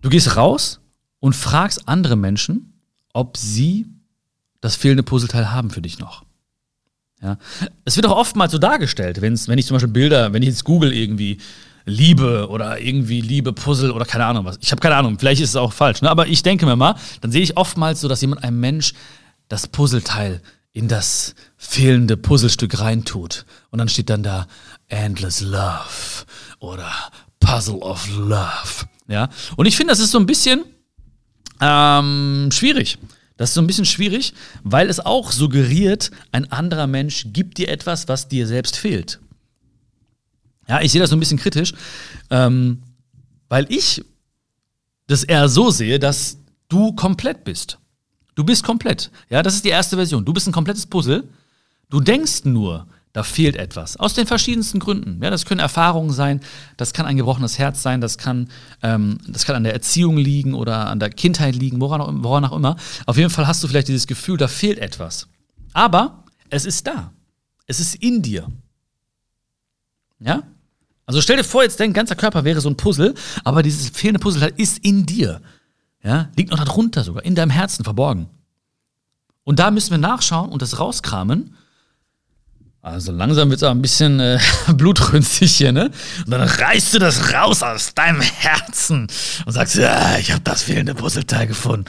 du 0.00 0.08
gehst 0.08 0.36
raus 0.36 0.80
und 1.20 1.34
fragst 1.34 1.88
andere 1.88 2.16
Menschen, 2.16 2.80
ob 3.12 3.36
sie 3.36 3.86
das 4.60 4.76
fehlende 4.76 5.02
Puzzleteil 5.02 5.52
haben 5.52 5.70
für 5.70 5.82
dich 5.82 5.98
noch. 5.98 6.24
Ja. 7.22 7.38
Es 7.84 7.96
wird 7.96 8.06
auch 8.06 8.16
oftmals 8.16 8.52
so 8.52 8.58
dargestellt, 8.58 9.20
wenn 9.20 9.34
ich 9.34 9.66
zum 9.66 9.74
Beispiel 9.74 9.92
Bilder, 9.92 10.32
wenn 10.32 10.42
ich 10.42 10.48
jetzt 10.48 10.64
Google 10.64 10.92
irgendwie 10.92 11.38
Liebe 11.86 12.48
oder 12.50 12.80
irgendwie 12.80 13.20
Liebe 13.20 13.52
Puzzle 13.52 13.92
oder 13.92 14.04
keine 14.04 14.26
Ahnung 14.26 14.44
was. 14.44 14.58
Ich 14.60 14.72
habe 14.72 14.80
keine 14.80 14.96
Ahnung, 14.96 15.18
vielleicht 15.18 15.40
ist 15.40 15.50
es 15.50 15.56
auch 15.56 15.72
falsch, 15.72 16.02
ne? 16.02 16.10
aber 16.10 16.26
ich 16.26 16.42
denke 16.42 16.66
mir 16.66 16.76
mal, 16.76 16.96
dann 17.20 17.30
sehe 17.30 17.42
ich 17.42 17.56
oftmals 17.56 18.00
so, 18.00 18.08
dass 18.08 18.20
jemand 18.20 18.42
einem 18.42 18.60
Mensch 18.60 18.92
das 19.48 19.68
Puzzleteil 19.68 20.42
in 20.72 20.88
das 20.88 21.34
fehlende 21.56 22.18
Puzzlestück 22.18 22.78
reintut. 22.80 23.46
Und 23.70 23.78
dann 23.78 23.88
steht 23.88 24.10
dann 24.10 24.22
da 24.22 24.46
Endless 24.88 25.40
Love 25.40 26.26
oder 26.58 26.92
Puzzle 27.40 27.76
of 27.76 28.06
Love. 28.14 28.86
Ja. 29.08 29.30
Und 29.56 29.66
ich 29.66 29.76
finde, 29.76 29.92
das 29.92 30.00
ist 30.00 30.10
so 30.10 30.18
ein 30.18 30.26
bisschen 30.26 30.64
ähm, 31.62 32.50
schwierig. 32.52 32.98
Das 33.36 33.50
ist 33.50 33.54
so 33.54 33.60
ein 33.60 33.66
bisschen 33.66 33.84
schwierig, 33.84 34.34
weil 34.64 34.90
es 34.90 35.00
auch 35.00 35.30
suggeriert, 35.30 36.10
ein 36.32 36.50
anderer 36.50 36.86
Mensch 36.86 37.26
gibt 37.32 37.58
dir 37.58 37.68
etwas, 37.68 38.08
was 38.08 38.28
dir 38.28 38.46
selbst 38.46 38.76
fehlt. 38.76 39.20
Ja, 40.68 40.80
ich 40.80 40.92
sehe 40.92 41.00
das 41.00 41.10
so 41.10 41.16
ein 41.16 41.20
bisschen 41.20 41.38
kritisch, 41.38 41.72
ähm, 42.30 42.82
weil 43.48 43.66
ich 43.68 44.04
das 45.06 45.22
eher 45.22 45.48
so 45.48 45.70
sehe, 45.70 45.98
dass 45.98 46.38
du 46.68 46.92
komplett 46.92 47.44
bist. 47.44 47.78
Du 48.34 48.44
bist 48.44 48.64
komplett. 48.64 49.10
Ja, 49.30 49.42
das 49.42 49.54
ist 49.54 49.64
die 49.64 49.70
erste 49.70 49.96
Version. 49.96 50.24
Du 50.24 50.32
bist 50.32 50.46
ein 50.46 50.52
komplettes 50.52 50.86
Puzzle. 50.86 51.24
Du 51.88 52.00
denkst 52.00 52.44
nur, 52.44 52.86
da 53.12 53.22
fehlt 53.22 53.56
etwas. 53.56 53.96
Aus 53.96 54.12
den 54.12 54.26
verschiedensten 54.26 54.78
Gründen. 54.78 55.22
Ja, 55.22 55.30
das 55.30 55.46
können 55.46 55.60
Erfahrungen 55.60 56.10
sein, 56.10 56.40
das 56.76 56.92
kann 56.92 57.06
ein 57.06 57.16
gebrochenes 57.16 57.58
Herz 57.58 57.80
sein, 57.80 58.02
das 58.02 58.18
kann, 58.18 58.50
ähm, 58.82 59.16
das 59.26 59.46
kann 59.46 59.56
an 59.56 59.64
der 59.64 59.72
Erziehung 59.72 60.18
liegen 60.18 60.52
oder 60.52 60.88
an 60.88 61.00
der 61.00 61.08
Kindheit 61.08 61.54
liegen, 61.54 61.80
woran, 61.80 62.22
woran 62.22 62.44
auch 62.44 62.54
immer. 62.54 62.76
Auf 63.06 63.16
jeden 63.16 63.30
Fall 63.30 63.46
hast 63.46 63.64
du 63.64 63.68
vielleicht 63.68 63.88
dieses 63.88 64.06
Gefühl, 64.06 64.36
da 64.36 64.48
fehlt 64.48 64.78
etwas. 64.78 65.28
Aber 65.72 66.24
es 66.50 66.66
ist 66.66 66.86
da. 66.86 67.12
Es 67.66 67.80
ist 67.80 67.94
in 67.94 68.20
dir. 68.20 68.48
Ja? 70.18 70.42
Also 71.06 71.20
stell 71.20 71.36
dir 71.36 71.44
vor, 71.44 71.62
jetzt 71.62 71.80
dein 71.80 71.92
ganzer 71.92 72.16
Körper 72.16 72.44
wäre 72.44 72.60
so 72.60 72.68
ein 72.68 72.76
Puzzle, 72.76 73.14
aber 73.44 73.62
dieses 73.62 73.90
fehlende 73.90 74.20
Puzzleteil 74.20 74.52
ist 74.56 74.78
in 74.78 75.06
dir. 75.06 75.40
Ja? 76.02 76.30
Liegt 76.36 76.50
noch 76.50 76.62
darunter 76.62 77.04
sogar, 77.04 77.24
in 77.24 77.34
deinem 77.34 77.50
Herzen 77.50 77.84
verborgen. 77.84 78.28
Und 79.44 79.60
da 79.60 79.70
müssen 79.70 79.92
wir 79.92 79.98
nachschauen 79.98 80.50
und 80.50 80.62
das 80.62 80.80
rauskramen 80.80 81.54
also 82.86 83.10
langsam 83.10 83.50
wird 83.50 83.58
es 83.58 83.64
auch 83.64 83.72
ein 83.72 83.82
bisschen 83.82 84.20
äh, 84.20 84.38
blutrünstig 84.72 85.56
hier, 85.56 85.72
ne? 85.72 85.90
Und 86.24 86.30
dann 86.30 86.42
reißt 86.42 86.94
du 86.94 87.00
das 87.00 87.34
raus 87.34 87.64
aus 87.64 87.94
deinem 87.94 88.20
Herzen 88.20 89.08
und 89.44 89.52
sagst, 89.52 89.74
ja, 89.74 90.18
ich 90.18 90.30
habe 90.30 90.42
das 90.44 90.62
fehlende 90.62 90.94
Puzzleteil 90.94 91.48
gefunden. 91.48 91.86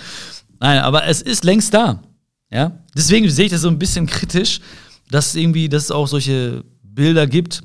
Nein, 0.59 0.79
aber 0.79 1.05
es 1.05 1.21
ist 1.21 1.43
längst 1.43 1.75
da. 1.75 2.01
Ja? 2.49 2.79
Deswegen 2.95 3.29
sehe 3.29 3.45
ich 3.45 3.51
das 3.51 3.61
so 3.61 3.67
ein 3.67 3.77
bisschen 3.77 4.07
kritisch, 4.07 4.59
dass 5.11 5.35
irgendwie, 5.35 5.69
dass 5.69 5.83
es 5.83 5.91
auch 5.91 6.07
solche 6.07 6.63
Bilder 6.81 7.27
gibt 7.27 7.61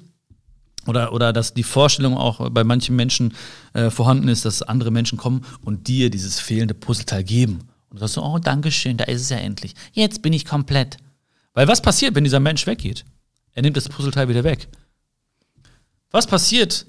oder, 0.87 1.13
oder 1.13 1.33
dass 1.33 1.55
die 1.55 1.63
Vorstellung 1.63 2.17
auch 2.17 2.51
bei 2.51 2.65
manchen 2.65 2.97
Menschen 2.97 3.35
äh, 3.73 3.91
vorhanden 3.91 4.29
ist, 4.29 4.45
dass 4.45 4.63
andere 4.63 4.91
Menschen 4.91 5.19
kommen 5.19 5.45
und 5.63 5.89
dir 5.89 6.11
dieses 6.11 6.41
fehlende 6.41 6.75
Puzzleteil 6.75 7.25
geben. 7.25 7.61
Und 7.89 7.97
du 7.97 7.99
sagst 7.99 8.15
so, 8.15 8.25
oh, 8.25 8.39
Dankeschön, 8.39 8.97
da 8.97 9.05
ist 9.05 9.23
es 9.23 9.29
ja 9.29 9.37
endlich. 9.37 9.75
Jetzt 9.93 10.23
bin 10.23 10.33
ich 10.33 10.45
komplett. 10.45 10.97
Weil 11.55 11.69
was 11.69 11.83
passiert, 11.83 12.15
wenn 12.15 12.25
dieser 12.25 12.41
Mensch 12.41 12.67
weggeht? 12.67 13.05
Er 13.53 13.63
nimmt 13.63 13.77
das 13.77 13.89
Puzzleteil 13.89 14.29
wieder 14.29 14.45
weg. 14.45 14.69
Was 16.11 16.27
passiert, 16.27 16.87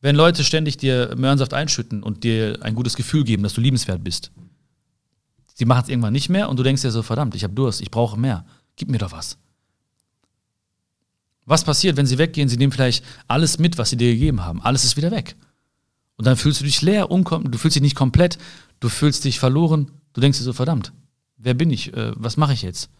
wenn 0.00 0.16
Leute 0.16 0.44
ständig 0.44 0.76
dir 0.76 1.14
Möhrensaft 1.16 1.54
einschütten 1.54 2.02
und 2.02 2.24
dir 2.24 2.58
ein 2.62 2.74
gutes 2.74 2.96
Gefühl 2.96 3.24
geben, 3.24 3.42
dass 3.42 3.54
du 3.54 3.60
liebenswert 3.60 4.02
bist? 4.02 4.30
Sie 5.54 5.66
machen 5.66 5.82
es 5.84 5.88
irgendwann 5.90 6.14
nicht 6.14 6.30
mehr 6.30 6.48
und 6.48 6.58
du 6.58 6.62
denkst 6.62 6.82
dir 6.82 6.90
so, 6.90 7.02
verdammt, 7.02 7.34
ich 7.34 7.44
habe 7.44 7.52
Durst, 7.52 7.82
ich 7.82 7.90
brauche 7.90 8.18
mehr. 8.18 8.46
Gib 8.76 8.88
mir 8.88 8.98
doch 8.98 9.12
was. 9.12 9.36
Was 11.46 11.64
passiert, 11.64 11.96
wenn 11.96 12.06
sie 12.06 12.18
weggehen? 12.18 12.48
Sie 12.48 12.56
nehmen 12.56 12.72
vielleicht 12.72 13.04
alles 13.26 13.58
mit, 13.58 13.78
was 13.78 13.90
sie 13.90 13.96
dir 13.96 14.12
gegeben 14.12 14.44
haben. 14.44 14.62
Alles 14.62 14.84
ist 14.84 14.96
wieder 14.96 15.10
weg. 15.10 15.36
Und 16.16 16.26
dann 16.26 16.36
fühlst 16.36 16.60
du 16.60 16.64
dich 16.64 16.82
leer, 16.82 17.08
du 17.08 17.58
fühlst 17.58 17.76
dich 17.76 17.82
nicht 17.82 17.96
komplett, 17.96 18.38
du 18.78 18.88
fühlst 18.88 19.24
dich 19.24 19.38
verloren. 19.38 19.90
Du 20.12 20.20
denkst 20.20 20.38
dir 20.38 20.44
so, 20.44 20.52
verdammt, 20.52 20.92
wer 21.38 21.54
bin 21.54 21.70
ich? 21.70 21.94
Äh, 21.94 22.12
was 22.14 22.36
mache 22.36 22.52
ich 22.52 22.62
jetzt? 22.62 22.90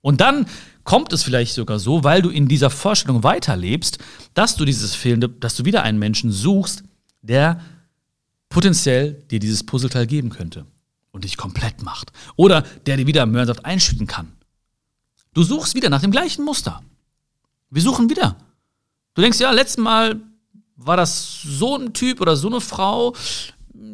Und 0.00 0.20
dann 0.20 0.46
kommt 0.82 1.12
es 1.12 1.22
vielleicht 1.22 1.54
sogar 1.54 1.78
so, 1.78 2.04
weil 2.04 2.20
du 2.20 2.30
in 2.30 2.46
dieser 2.46 2.70
Vorstellung 2.70 3.22
weiterlebst, 3.22 3.98
dass 4.34 4.56
du 4.56 4.64
dieses 4.64 4.94
fehlende, 4.94 5.28
dass 5.28 5.56
du 5.56 5.64
wieder 5.64 5.82
einen 5.82 5.98
Menschen 5.98 6.30
suchst, 6.30 6.84
der 7.22 7.60
potenziell 8.50 9.14
dir 9.30 9.40
dieses 9.40 9.64
Puzzleteil 9.64 10.06
geben 10.06 10.30
könnte 10.30 10.66
und 11.10 11.24
dich 11.24 11.36
komplett 11.36 11.82
macht. 11.82 12.12
Oder 12.36 12.62
der 12.86 12.96
dir 12.96 13.06
wieder 13.06 13.24
Möhrensaft 13.26 13.64
einschütten 13.64 14.06
kann. 14.06 14.32
Du 15.32 15.42
suchst 15.42 15.74
wieder 15.74 15.90
nach 15.90 16.02
dem 16.02 16.10
gleichen 16.10 16.44
Muster. 16.44 16.82
Wir 17.74 17.82
suchen 17.82 18.08
wieder. 18.08 18.36
Du 19.14 19.22
denkst, 19.22 19.40
ja, 19.40 19.50
letztes 19.50 19.78
Mal 19.78 20.20
war 20.76 20.96
das 20.96 21.42
so 21.42 21.76
ein 21.76 21.92
Typ 21.92 22.20
oder 22.20 22.36
so 22.36 22.46
eine 22.46 22.60
Frau. 22.60 23.16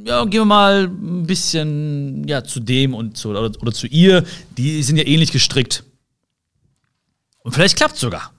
Ja, 0.04 0.22
gehen 0.24 0.42
wir 0.42 0.44
mal 0.44 0.84
ein 0.84 1.26
bisschen 1.26 2.28
ja, 2.28 2.44
zu 2.44 2.60
dem 2.60 2.92
und 2.92 3.16
zu, 3.16 3.30
oder, 3.30 3.50
oder 3.62 3.72
zu 3.72 3.86
ihr. 3.86 4.24
Die 4.58 4.82
sind 4.82 4.98
ja 4.98 5.06
ähnlich 5.06 5.32
gestrickt. 5.32 5.82
Und 7.42 7.52
vielleicht 7.52 7.76
klappt 7.76 7.94
es 7.94 8.00
sogar. 8.00 8.34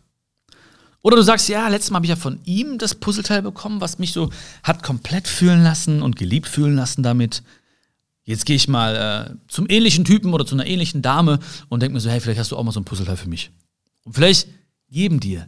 Oder 1.01 1.15
du 1.15 1.23
sagst, 1.23 1.49
ja, 1.49 1.67
letztes 1.69 1.89
Mal 1.89 1.95
habe 1.95 2.05
ich 2.05 2.11
ja 2.11 2.17
von 2.17 2.39
ihm 2.45 2.77
das 2.77 2.93
Puzzleteil 2.93 3.41
bekommen, 3.41 3.81
was 3.81 3.97
mich 3.97 4.13
so 4.13 4.29
hat 4.61 4.83
komplett 4.83 5.27
fühlen 5.27 5.63
lassen 5.63 6.03
und 6.03 6.17
geliebt 6.17 6.47
fühlen 6.47 6.75
lassen 6.75 7.01
damit. 7.01 7.41
Jetzt 8.25 8.45
gehe 8.45 8.55
ich 8.55 8.67
mal 8.67 9.33
äh, 9.33 9.35
zum 9.47 9.67
ähnlichen 9.67 10.05
Typen 10.05 10.35
oder 10.35 10.45
zu 10.45 10.53
einer 10.53 10.67
ähnlichen 10.67 11.01
Dame 11.01 11.39
und 11.67 11.81
denke 11.81 11.95
mir 11.95 11.99
so, 11.99 12.11
hey, 12.11 12.19
vielleicht 12.19 12.39
hast 12.39 12.51
du 12.51 12.57
auch 12.57 12.63
mal 12.63 12.71
so 12.71 12.79
ein 12.79 12.85
Puzzleteil 12.85 13.17
für 13.17 13.27
mich. 13.27 13.49
Und 14.03 14.13
vielleicht 14.13 14.47
geben 14.91 15.19
dir 15.19 15.47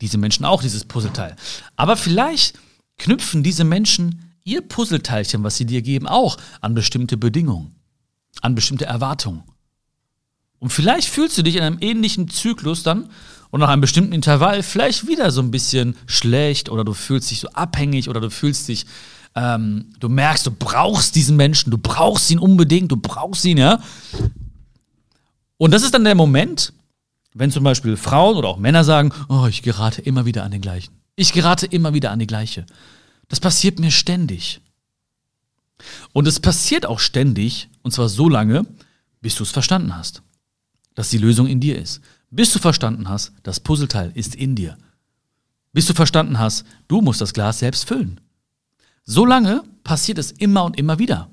diese 0.00 0.18
Menschen 0.18 0.44
auch 0.44 0.62
dieses 0.62 0.84
Puzzleteil. 0.84 1.36
Aber 1.76 1.96
vielleicht 1.96 2.58
knüpfen 2.98 3.42
diese 3.42 3.64
Menschen 3.64 4.34
ihr 4.44 4.60
Puzzleteilchen, 4.60 5.42
was 5.42 5.56
sie 5.56 5.66
dir 5.66 5.82
geben, 5.82 6.06
auch 6.06 6.36
an 6.60 6.74
bestimmte 6.74 7.16
Bedingungen, 7.16 7.74
an 8.42 8.54
bestimmte 8.54 8.86
Erwartungen. 8.86 9.42
Und 10.58 10.70
vielleicht 10.70 11.08
fühlst 11.08 11.36
du 11.36 11.42
dich 11.42 11.56
in 11.56 11.62
einem 11.62 11.78
ähnlichen 11.80 12.28
Zyklus 12.28 12.82
dann 12.82 13.10
und 13.50 13.60
nach 13.60 13.68
einem 13.68 13.80
bestimmten 13.80 14.12
Intervall 14.12 14.62
vielleicht 14.62 15.06
wieder 15.06 15.30
so 15.30 15.40
ein 15.40 15.50
bisschen 15.50 15.96
schlecht 16.06 16.68
oder 16.70 16.84
du 16.84 16.92
fühlst 16.94 17.30
dich 17.30 17.40
so 17.40 17.48
abhängig 17.48 18.08
oder 18.08 18.20
du 18.20 18.30
fühlst 18.30 18.68
dich, 18.68 18.86
ähm, 19.34 19.94
du 20.00 20.08
merkst, 20.08 20.46
du 20.46 20.50
brauchst 20.50 21.14
diesen 21.14 21.36
Menschen, 21.36 21.70
du 21.70 21.78
brauchst 21.78 22.30
ihn 22.30 22.38
unbedingt, 22.38 22.90
du 22.90 22.96
brauchst 22.96 23.44
ihn, 23.44 23.58
ja. 23.58 23.80
Und 25.58 25.72
das 25.72 25.82
ist 25.82 25.92
dann 25.92 26.04
der 26.04 26.14
Moment, 26.14 26.72
wenn 27.38 27.50
zum 27.50 27.64
Beispiel 27.64 27.96
Frauen 27.96 28.36
oder 28.36 28.48
auch 28.48 28.58
Männer 28.58 28.84
sagen, 28.84 29.12
oh, 29.28 29.46
ich 29.48 29.62
gerate 29.62 30.02
immer 30.02 30.26
wieder 30.26 30.44
an 30.44 30.50
den 30.50 30.60
gleichen. 30.60 31.00
Ich 31.14 31.32
gerate 31.32 31.66
immer 31.66 31.94
wieder 31.94 32.10
an 32.10 32.18
die 32.18 32.26
gleiche. 32.26 32.66
Das 33.28 33.40
passiert 33.40 33.78
mir 33.78 33.90
ständig. 33.90 34.60
Und 36.12 36.26
es 36.26 36.40
passiert 36.40 36.86
auch 36.86 36.98
ständig, 36.98 37.68
und 37.82 37.92
zwar 37.92 38.08
so 38.08 38.28
lange, 38.28 38.66
bis 39.20 39.34
du 39.34 39.42
es 39.42 39.50
verstanden 39.50 39.96
hast 39.96 40.22
dass 40.96 41.10
die 41.10 41.18
Lösung 41.18 41.46
in 41.46 41.60
dir 41.60 41.78
ist. 41.78 42.00
Bis 42.30 42.52
du 42.52 42.58
verstanden 42.58 43.08
hast, 43.08 43.32
das 43.44 43.60
Puzzleteil 43.60 44.10
ist 44.14 44.34
in 44.34 44.56
dir. 44.56 44.76
Bis 45.72 45.86
du 45.86 45.94
verstanden 45.94 46.40
hast, 46.40 46.64
du 46.88 47.00
musst 47.00 47.20
das 47.20 47.32
Glas 47.32 47.60
selbst 47.60 47.86
füllen. 47.86 48.20
So 49.04 49.24
lange 49.24 49.62
passiert 49.84 50.18
es 50.18 50.32
immer 50.32 50.64
und 50.64 50.76
immer 50.76 50.98
wieder. 50.98 51.30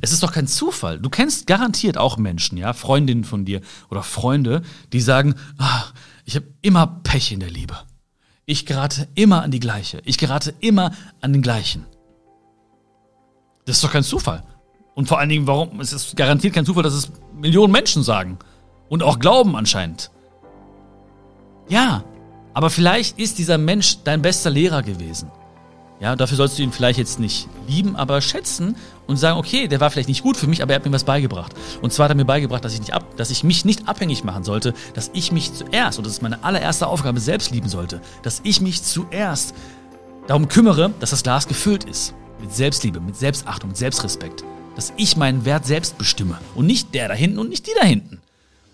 Es 0.00 0.12
ist 0.12 0.22
doch 0.22 0.32
kein 0.32 0.46
Zufall. 0.46 0.98
Du 0.98 1.10
kennst 1.10 1.46
garantiert 1.46 1.98
auch 1.98 2.16
Menschen, 2.16 2.58
ja, 2.58 2.72
Freundinnen 2.72 3.24
von 3.24 3.44
dir 3.44 3.60
oder 3.90 4.02
Freunde, 4.02 4.62
die 4.92 5.00
sagen, 5.00 5.34
ah, 5.58 5.84
ich 6.24 6.36
habe 6.36 6.46
immer 6.62 7.00
Pech 7.02 7.32
in 7.32 7.40
der 7.40 7.50
Liebe. 7.50 7.76
Ich 8.46 8.66
gerate 8.66 9.08
immer 9.14 9.42
an 9.42 9.50
die 9.50 9.60
gleiche. 9.60 10.02
Ich 10.04 10.18
gerate 10.18 10.54
immer 10.60 10.92
an 11.20 11.32
den 11.32 11.42
gleichen. 11.42 11.86
Das 13.64 13.76
ist 13.76 13.84
doch 13.84 13.92
kein 13.92 14.04
Zufall. 14.04 14.42
Und 14.94 15.08
vor 15.08 15.18
allen 15.18 15.28
Dingen, 15.28 15.46
warum? 15.46 15.80
Es 15.80 15.92
ist 15.92 16.16
garantiert 16.16 16.54
kein 16.54 16.66
Zufall, 16.66 16.82
dass 16.82 16.94
es 16.94 17.10
Millionen 17.34 17.72
Menschen 17.72 18.02
sagen. 18.02 18.38
Und 18.88 19.02
auch 19.02 19.18
glauben 19.18 19.56
anscheinend. 19.56 20.10
Ja, 21.68 22.04
aber 22.52 22.70
vielleicht 22.70 23.18
ist 23.18 23.38
dieser 23.38 23.56
Mensch 23.56 23.98
dein 24.02 24.22
bester 24.22 24.50
Lehrer 24.50 24.82
gewesen. 24.82 25.30
Ja, 26.00 26.16
dafür 26.16 26.38
sollst 26.38 26.58
du 26.58 26.62
ihn 26.62 26.72
vielleicht 26.72 26.98
jetzt 26.98 27.20
nicht 27.20 27.46
lieben, 27.68 27.94
aber 27.94 28.22
schätzen 28.22 28.74
und 29.06 29.18
sagen, 29.18 29.38
okay, 29.38 29.68
der 29.68 29.80
war 29.80 29.90
vielleicht 29.90 30.08
nicht 30.08 30.22
gut 30.22 30.38
für 30.38 30.46
mich, 30.46 30.62
aber 30.62 30.72
er 30.72 30.76
hat 30.76 30.86
mir 30.86 30.92
was 30.92 31.04
beigebracht. 31.04 31.52
Und 31.82 31.92
zwar 31.92 32.04
hat 32.04 32.12
er 32.12 32.16
mir 32.16 32.24
beigebracht, 32.24 32.64
dass 32.64 32.72
ich, 32.72 32.80
nicht 32.80 32.94
ab, 32.94 33.04
dass 33.18 33.30
ich 33.30 33.44
mich 33.44 33.66
nicht 33.66 33.86
abhängig 33.86 34.24
machen 34.24 34.42
sollte, 34.42 34.72
dass 34.94 35.10
ich 35.12 35.30
mich 35.30 35.52
zuerst, 35.52 35.98
und 35.98 36.06
das 36.06 36.14
ist 36.14 36.22
meine 36.22 36.42
allererste 36.42 36.86
Aufgabe, 36.86 37.20
selbst 37.20 37.50
lieben 37.50 37.68
sollte, 37.68 38.00
dass 38.22 38.40
ich 38.44 38.62
mich 38.62 38.82
zuerst 38.82 39.54
darum 40.26 40.48
kümmere, 40.48 40.90
dass 41.00 41.10
das 41.10 41.22
Glas 41.22 41.46
gefüllt 41.46 41.84
ist. 41.84 42.14
Mit 42.40 42.54
Selbstliebe, 42.54 42.98
mit 43.00 43.16
Selbstachtung, 43.16 43.68
mit 43.68 43.76
Selbstrespekt. 43.76 44.42
Dass 44.76 44.94
ich 44.96 45.18
meinen 45.18 45.44
Wert 45.44 45.66
selbst 45.66 45.98
bestimme 45.98 46.38
und 46.54 46.64
nicht 46.64 46.94
der 46.94 47.08
da 47.08 47.14
hinten 47.14 47.38
und 47.38 47.50
nicht 47.50 47.66
die 47.66 47.72
da 47.78 47.84
hinten. 47.84 48.22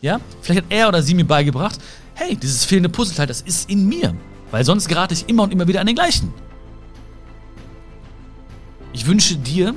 Ja, 0.01 0.21
vielleicht 0.43 0.65
hat 0.65 0.73
er 0.73 0.89
oder 0.89 1.03
sie 1.03 1.15
mir 1.15 1.27
beigebracht, 1.27 1.81
hey, 2.15 2.37
dieses 2.37 2.65
fehlende 2.65 2.89
Puzzleteil, 2.89 3.27
das 3.27 3.41
ist 3.41 3.69
in 3.69 3.89
mir. 3.89 4.15
Weil 4.53 4.65
sonst 4.65 4.87
gerate 4.87 5.15
ich 5.15 5.29
immer 5.29 5.43
und 5.43 5.53
immer 5.53 5.67
wieder 5.67 5.81
an 5.81 5.89
den 5.89 5.97
gleichen. 5.97 6.33
Ich 8.97 9.07
wünsche 9.07 9.37
dir, 9.37 9.75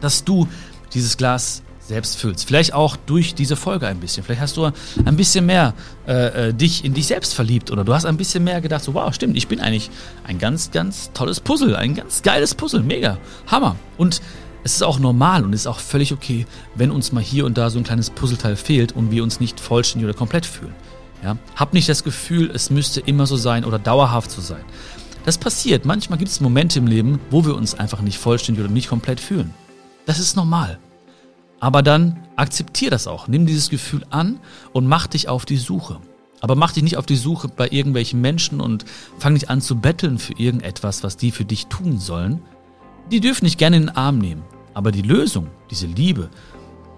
dass 0.00 0.24
du 0.24 0.48
dieses 0.92 1.16
Glas 1.16 1.62
selbst 1.78 2.16
füllst. 2.16 2.44
Vielleicht 2.44 2.74
auch 2.74 2.96
durch 2.96 3.36
diese 3.36 3.54
Folge 3.54 3.86
ein 3.86 4.00
bisschen. 4.00 4.24
Vielleicht 4.24 4.40
hast 4.40 4.56
du 4.56 4.68
ein 5.04 5.16
bisschen 5.16 5.46
mehr 5.46 5.74
äh, 6.08 6.48
äh, 6.48 6.52
dich 6.52 6.84
in 6.84 6.92
dich 6.92 7.06
selbst 7.06 7.34
verliebt 7.34 7.70
oder 7.70 7.84
du 7.84 7.94
hast 7.94 8.04
ein 8.04 8.16
bisschen 8.16 8.42
mehr 8.42 8.60
gedacht, 8.60 8.82
so 8.82 8.94
wow, 8.94 9.14
stimmt, 9.14 9.36
ich 9.36 9.46
bin 9.46 9.60
eigentlich 9.60 9.90
ein 10.24 10.40
ganz, 10.40 10.72
ganz 10.72 11.12
tolles 11.12 11.38
Puzzle, 11.38 11.76
ein 11.76 11.94
ganz 11.94 12.22
geiles 12.22 12.56
Puzzle, 12.56 12.82
mega, 12.82 13.16
Hammer. 13.46 13.76
Und 13.96 14.20
es 14.64 14.74
ist 14.74 14.82
auch 14.82 14.98
normal 14.98 15.44
und 15.44 15.52
ist 15.52 15.68
auch 15.68 15.78
völlig 15.78 16.12
okay, 16.12 16.44
wenn 16.74 16.90
uns 16.90 17.12
mal 17.12 17.22
hier 17.22 17.46
und 17.46 17.56
da 17.56 17.70
so 17.70 17.78
ein 17.78 17.84
kleines 17.84 18.10
Puzzleteil 18.10 18.56
fehlt 18.56 18.90
und 18.90 19.12
wir 19.12 19.22
uns 19.22 19.38
nicht 19.38 19.60
vollständig 19.60 20.08
oder 20.08 20.18
komplett 20.18 20.46
fühlen. 20.46 20.74
Ja? 21.22 21.36
Hab 21.54 21.74
nicht 21.74 21.88
das 21.88 22.02
Gefühl, 22.02 22.50
es 22.52 22.70
müsste 22.70 23.00
immer 23.02 23.26
so 23.26 23.36
sein 23.36 23.64
oder 23.64 23.78
dauerhaft 23.78 24.32
so 24.32 24.40
sein. 24.40 24.64
Das 25.24 25.38
passiert. 25.38 25.84
Manchmal 25.84 26.18
gibt 26.18 26.30
es 26.30 26.40
Momente 26.40 26.78
im 26.78 26.86
Leben, 26.86 27.20
wo 27.30 27.44
wir 27.44 27.54
uns 27.54 27.74
einfach 27.74 28.00
nicht 28.00 28.18
vollständig 28.18 28.64
oder 28.64 28.72
nicht 28.72 28.88
komplett 28.88 29.20
fühlen. 29.20 29.54
Das 30.06 30.18
ist 30.18 30.36
normal. 30.36 30.78
Aber 31.60 31.82
dann 31.82 32.18
akzeptier 32.34 32.90
das 32.90 33.06
auch. 33.06 33.28
Nimm 33.28 33.46
dieses 33.46 33.70
Gefühl 33.70 34.04
an 34.10 34.40
und 34.72 34.86
mach 34.86 35.06
dich 35.06 35.28
auf 35.28 35.46
die 35.46 35.58
Suche. 35.58 36.00
Aber 36.40 36.56
mach 36.56 36.72
dich 36.72 36.82
nicht 36.82 36.96
auf 36.96 37.06
die 37.06 37.16
Suche 37.16 37.46
bei 37.46 37.68
irgendwelchen 37.70 38.20
Menschen 38.20 38.60
und 38.60 38.84
fang 39.18 39.34
nicht 39.34 39.48
an 39.48 39.60
zu 39.60 39.76
betteln 39.76 40.18
für 40.18 40.32
irgendetwas, 40.36 41.04
was 41.04 41.16
die 41.16 41.30
für 41.30 41.44
dich 41.44 41.66
tun 41.66 42.00
sollen. 42.00 42.42
Die 43.12 43.20
dürfen 43.20 43.44
dich 43.44 43.58
gerne 43.58 43.76
in 43.76 43.82
den 43.82 43.96
Arm 43.96 44.18
nehmen. 44.18 44.42
Aber 44.74 44.90
die 44.90 45.02
Lösung, 45.02 45.46
diese 45.70 45.86
Liebe, 45.86 46.30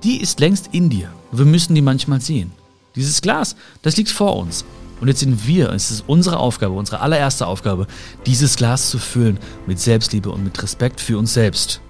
die 0.02 0.22
ist 0.22 0.40
längst 0.40 0.70
in 0.72 0.88
dir. 0.88 1.12
Wir 1.30 1.44
müssen 1.44 1.74
die 1.74 1.82
manchmal 1.82 2.22
sehen. 2.22 2.52
Dieses 2.96 3.20
Glas, 3.20 3.56
das 3.82 3.98
liegt 3.98 4.10
vor 4.10 4.36
uns. 4.36 4.64
Und 5.04 5.08
jetzt 5.08 5.20
sind 5.20 5.46
wir, 5.46 5.68
es 5.68 5.90
ist 5.90 6.04
unsere 6.06 6.38
Aufgabe, 6.38 6.72
unsere 6.72 7.00
allererste 7.00 7.46
Aufgabe, 7.46 7.86
dieses 8.24 8.56
Glas 8.56 8.88
zu 8.88 8.96
füllen 8.96 9.38
mit 9.66 9.78
Selbstliebe 9.78 10.30
und 10.30 10.42
mit 10.42 10.62
Respekt 10.62 10.98
für 10.98 11.18
uns 11.18 11.34
selbst. 11.34 11.82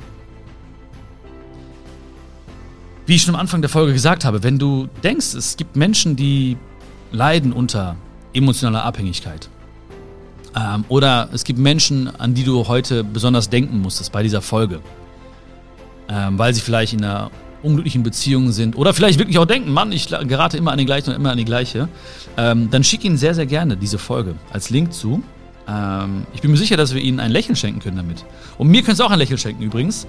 Wie 3.07 3.15
ich 3.15 3.23
schon 3.23 3.37
am 3.37 3.41
Anfang 3.41 3.61
der 3.61 3.69
Folge 3.69 3.93
gesagt 3.93 4.25
habe, 4.25 4.43
wenn 4.43 4.59
du 4.59 4.89
denkst, 5.05 5.33
es 5.35 5.57
gibt 5.57 5.77
Menschen, 5.77 6.17
die 6.17 6.57
leiden 7.13 7.53
unter 7.53 7.95
emotionaler 8.33 8.85
Abhängigkeit, 8.85 9.49
ähm, 10.57 10.85
oder 10.89 11.29
es 11.33 11.45
gibt 11.45 11.61
Menschen, 11.61 12.09
an 12.19 12.35
die 12.35 12.43
du 12.43 12.67
heute 12.67 13.05
besonders 13.05 13.49
denken 13.49 13.79
musstest 13.81 14.11
bei 14.11 14.25
dieser 14.25 14.43
Folge, 14.43 14.81
ähm, 16.09 16.37
weil 16.37 16.53
sie 16.53 16.63
vielleicht 16.63 16.95
in 16.95 17.05
einer 17.05 17.31
unglücklichen 17.65 18.03
Beziehungen 18.03 18.53
sind 18.53 18.77
oder 18.77 18.95
vielleicht 18.95 19.19
wirklich 19.19 19.39
auch 19.39 19.47
denken, 19.47 19.73
Mann, 19.73 19.93
ich 19.93 20.09
gerate 20.09 20.57
immer 20.57 20.73
an 20.73 20.79
den 20.79 20.87
gleichen 20.87 21.11
und 21.11 21.17
immer 21.17 21.31
an 21.31 21.39
die 21.39 21.45
gleiche, 21.45 21.89
ähm, 22.37 22.69
dann 22.71 22.85
schick 22.85 23.05
ihnen 23.05 23.17
sehr, 23.17 23.35
sehr 23.35 23.47
gerne 23.47 23.77
diese 23.77 23.99
Folge 23.99 24.35
als 24.53 24.71
Link 24.71 24.93
zu. 24.93 25.23
Ähm, 25.69 26.27
ich 26.35 26.41
bin 26.41 26.51
mir 26.51 26.57
sicher, 26.57 26.77
dass 26.77 26.95
wir 26.95 27.01
ihnen 27.01 27.21
ein 27.21 27.31
Lächeln 27.31 27.57
schenken 27.57 27.81
können 27.81 27.97
damit. 27.97 28.25
Und 28.59 28.69
mir 28.69 28.83
könntest 28.83 29.01
du 29.01 29.05
auch 29.05 29.11
ein 29.11 29.19
Lächeln 29.19 29.39
schenken 29.39 29.63
übrigens. 29.63 30.07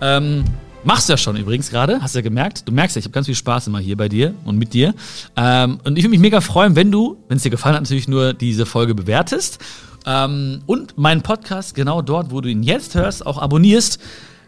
Ähm, 0.00 0.44
machst 0.84 1.08
ja 1.08 1.16
schon 1.16 1.36
übrigens 1.36 1.70
gerade, 1.70 2.00
hast 2.02 2.14
ja 2.14 2.20
gemerkt. 2.20 2.62
Du 2.66 2.72
merkst 2.72 2.96
ja, 2.96 3.00
ich 3.00 3.04
habe 3.04 3.12
ganz 3.12 3.26
viel 3.26 3.34
Spaß 3.34 3.66
immer 3.66 3.78
hier 3.78 3.96
bei 3.96 4.08
dir 4.08 4.34
und 4.44 4.58
mit 4.58 4.74
dir. 4.74 4.94
Ähm, 5.36 5.78
und 5.84 5.96
ich 5.98 6.04
würde 6.04 6.10
mich 6.10 6.20
mega 6.20 6.40
freuen, 6.40 6.76
wenn 6.76 6.90
du, 6.90 7.16
wenn 7.28 7.36
es 7.36 7.42
dir 7.42 7.50
gefallen 7.50 7.76
hat, 7.76 7.82
natürlich 7.82 8.08
nur 8.08 8.34
diese 8.34 8.66
Folge 8.66 8.94
bewertest. 8.94 9.58
Ähm, 10.06 10.60
und 10.66 10.96
meinen 10.96 11.22
Podcast 11.22 11.74
genau 11.74 12.02
dort, 12.02 12.30
wo 12.30 12.40
du 12.40 12.48
ihn 12.48 12.62
jetzt 12.62 12.94
hörst, 12.94 13.26
auch 13.26 13.38
abonnierst. 13.38 13.98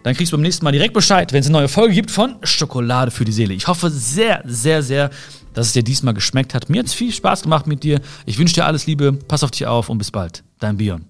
Dann 0.03 0.15
kriegst 0.15 0.33
du 0.33 0.37
beim 0.37 0.43
nächsten 0.43 0.65
Mal 0.65 0.73
direkt 0.73 0.95
Bescheid, 0.95 1.33
wenn 1.33 1.41
es 1.41 1.47
eine 1.47 1.59
neue 1.59 1.69
Folge 1.69 1.95
gibt 1.95 2.11
von 2.11 2.37
Schokolade 2.43 3.11
für 3.11 3.25
die 3.25 3.33
Seele. 3.33 3.55
Ich 3.55 3.67
hoffe 3.67 3.91
sehr, 3.91 4.43
sehr, 4.47 4.83
sehr, 4.83 5.11
dass 5.53 5.67
es 5.69 5.73
dir 5.73 5.83
diesmal 5.83 6.15
geschmeckt 6.15 6.55
hat. 6.55 6.71
Mir 6.71 6.79
hat 6.79 6.87
es 6.87 6.95
viel 6.95 7.13
Spaß 7.13 7.43
gemacht 7.43 7.67
mit 7.67 7.83
dir. 7.83 8.01
Ich 8.25 8.39
wünsche 8.39 8.55
dir 8.55 8.65
alles 8.65 8.87
Liebe, 8.87 9.13
pass 9.13 9.43
auf 9.43 9.51
dich 9.51 9.67
auf 9.67 9.89
und 9.89 9.99
bis 9.99 10.11
bald. 10.11 10.43
Dein 10.59 10.77
Bion. 10.77 11.10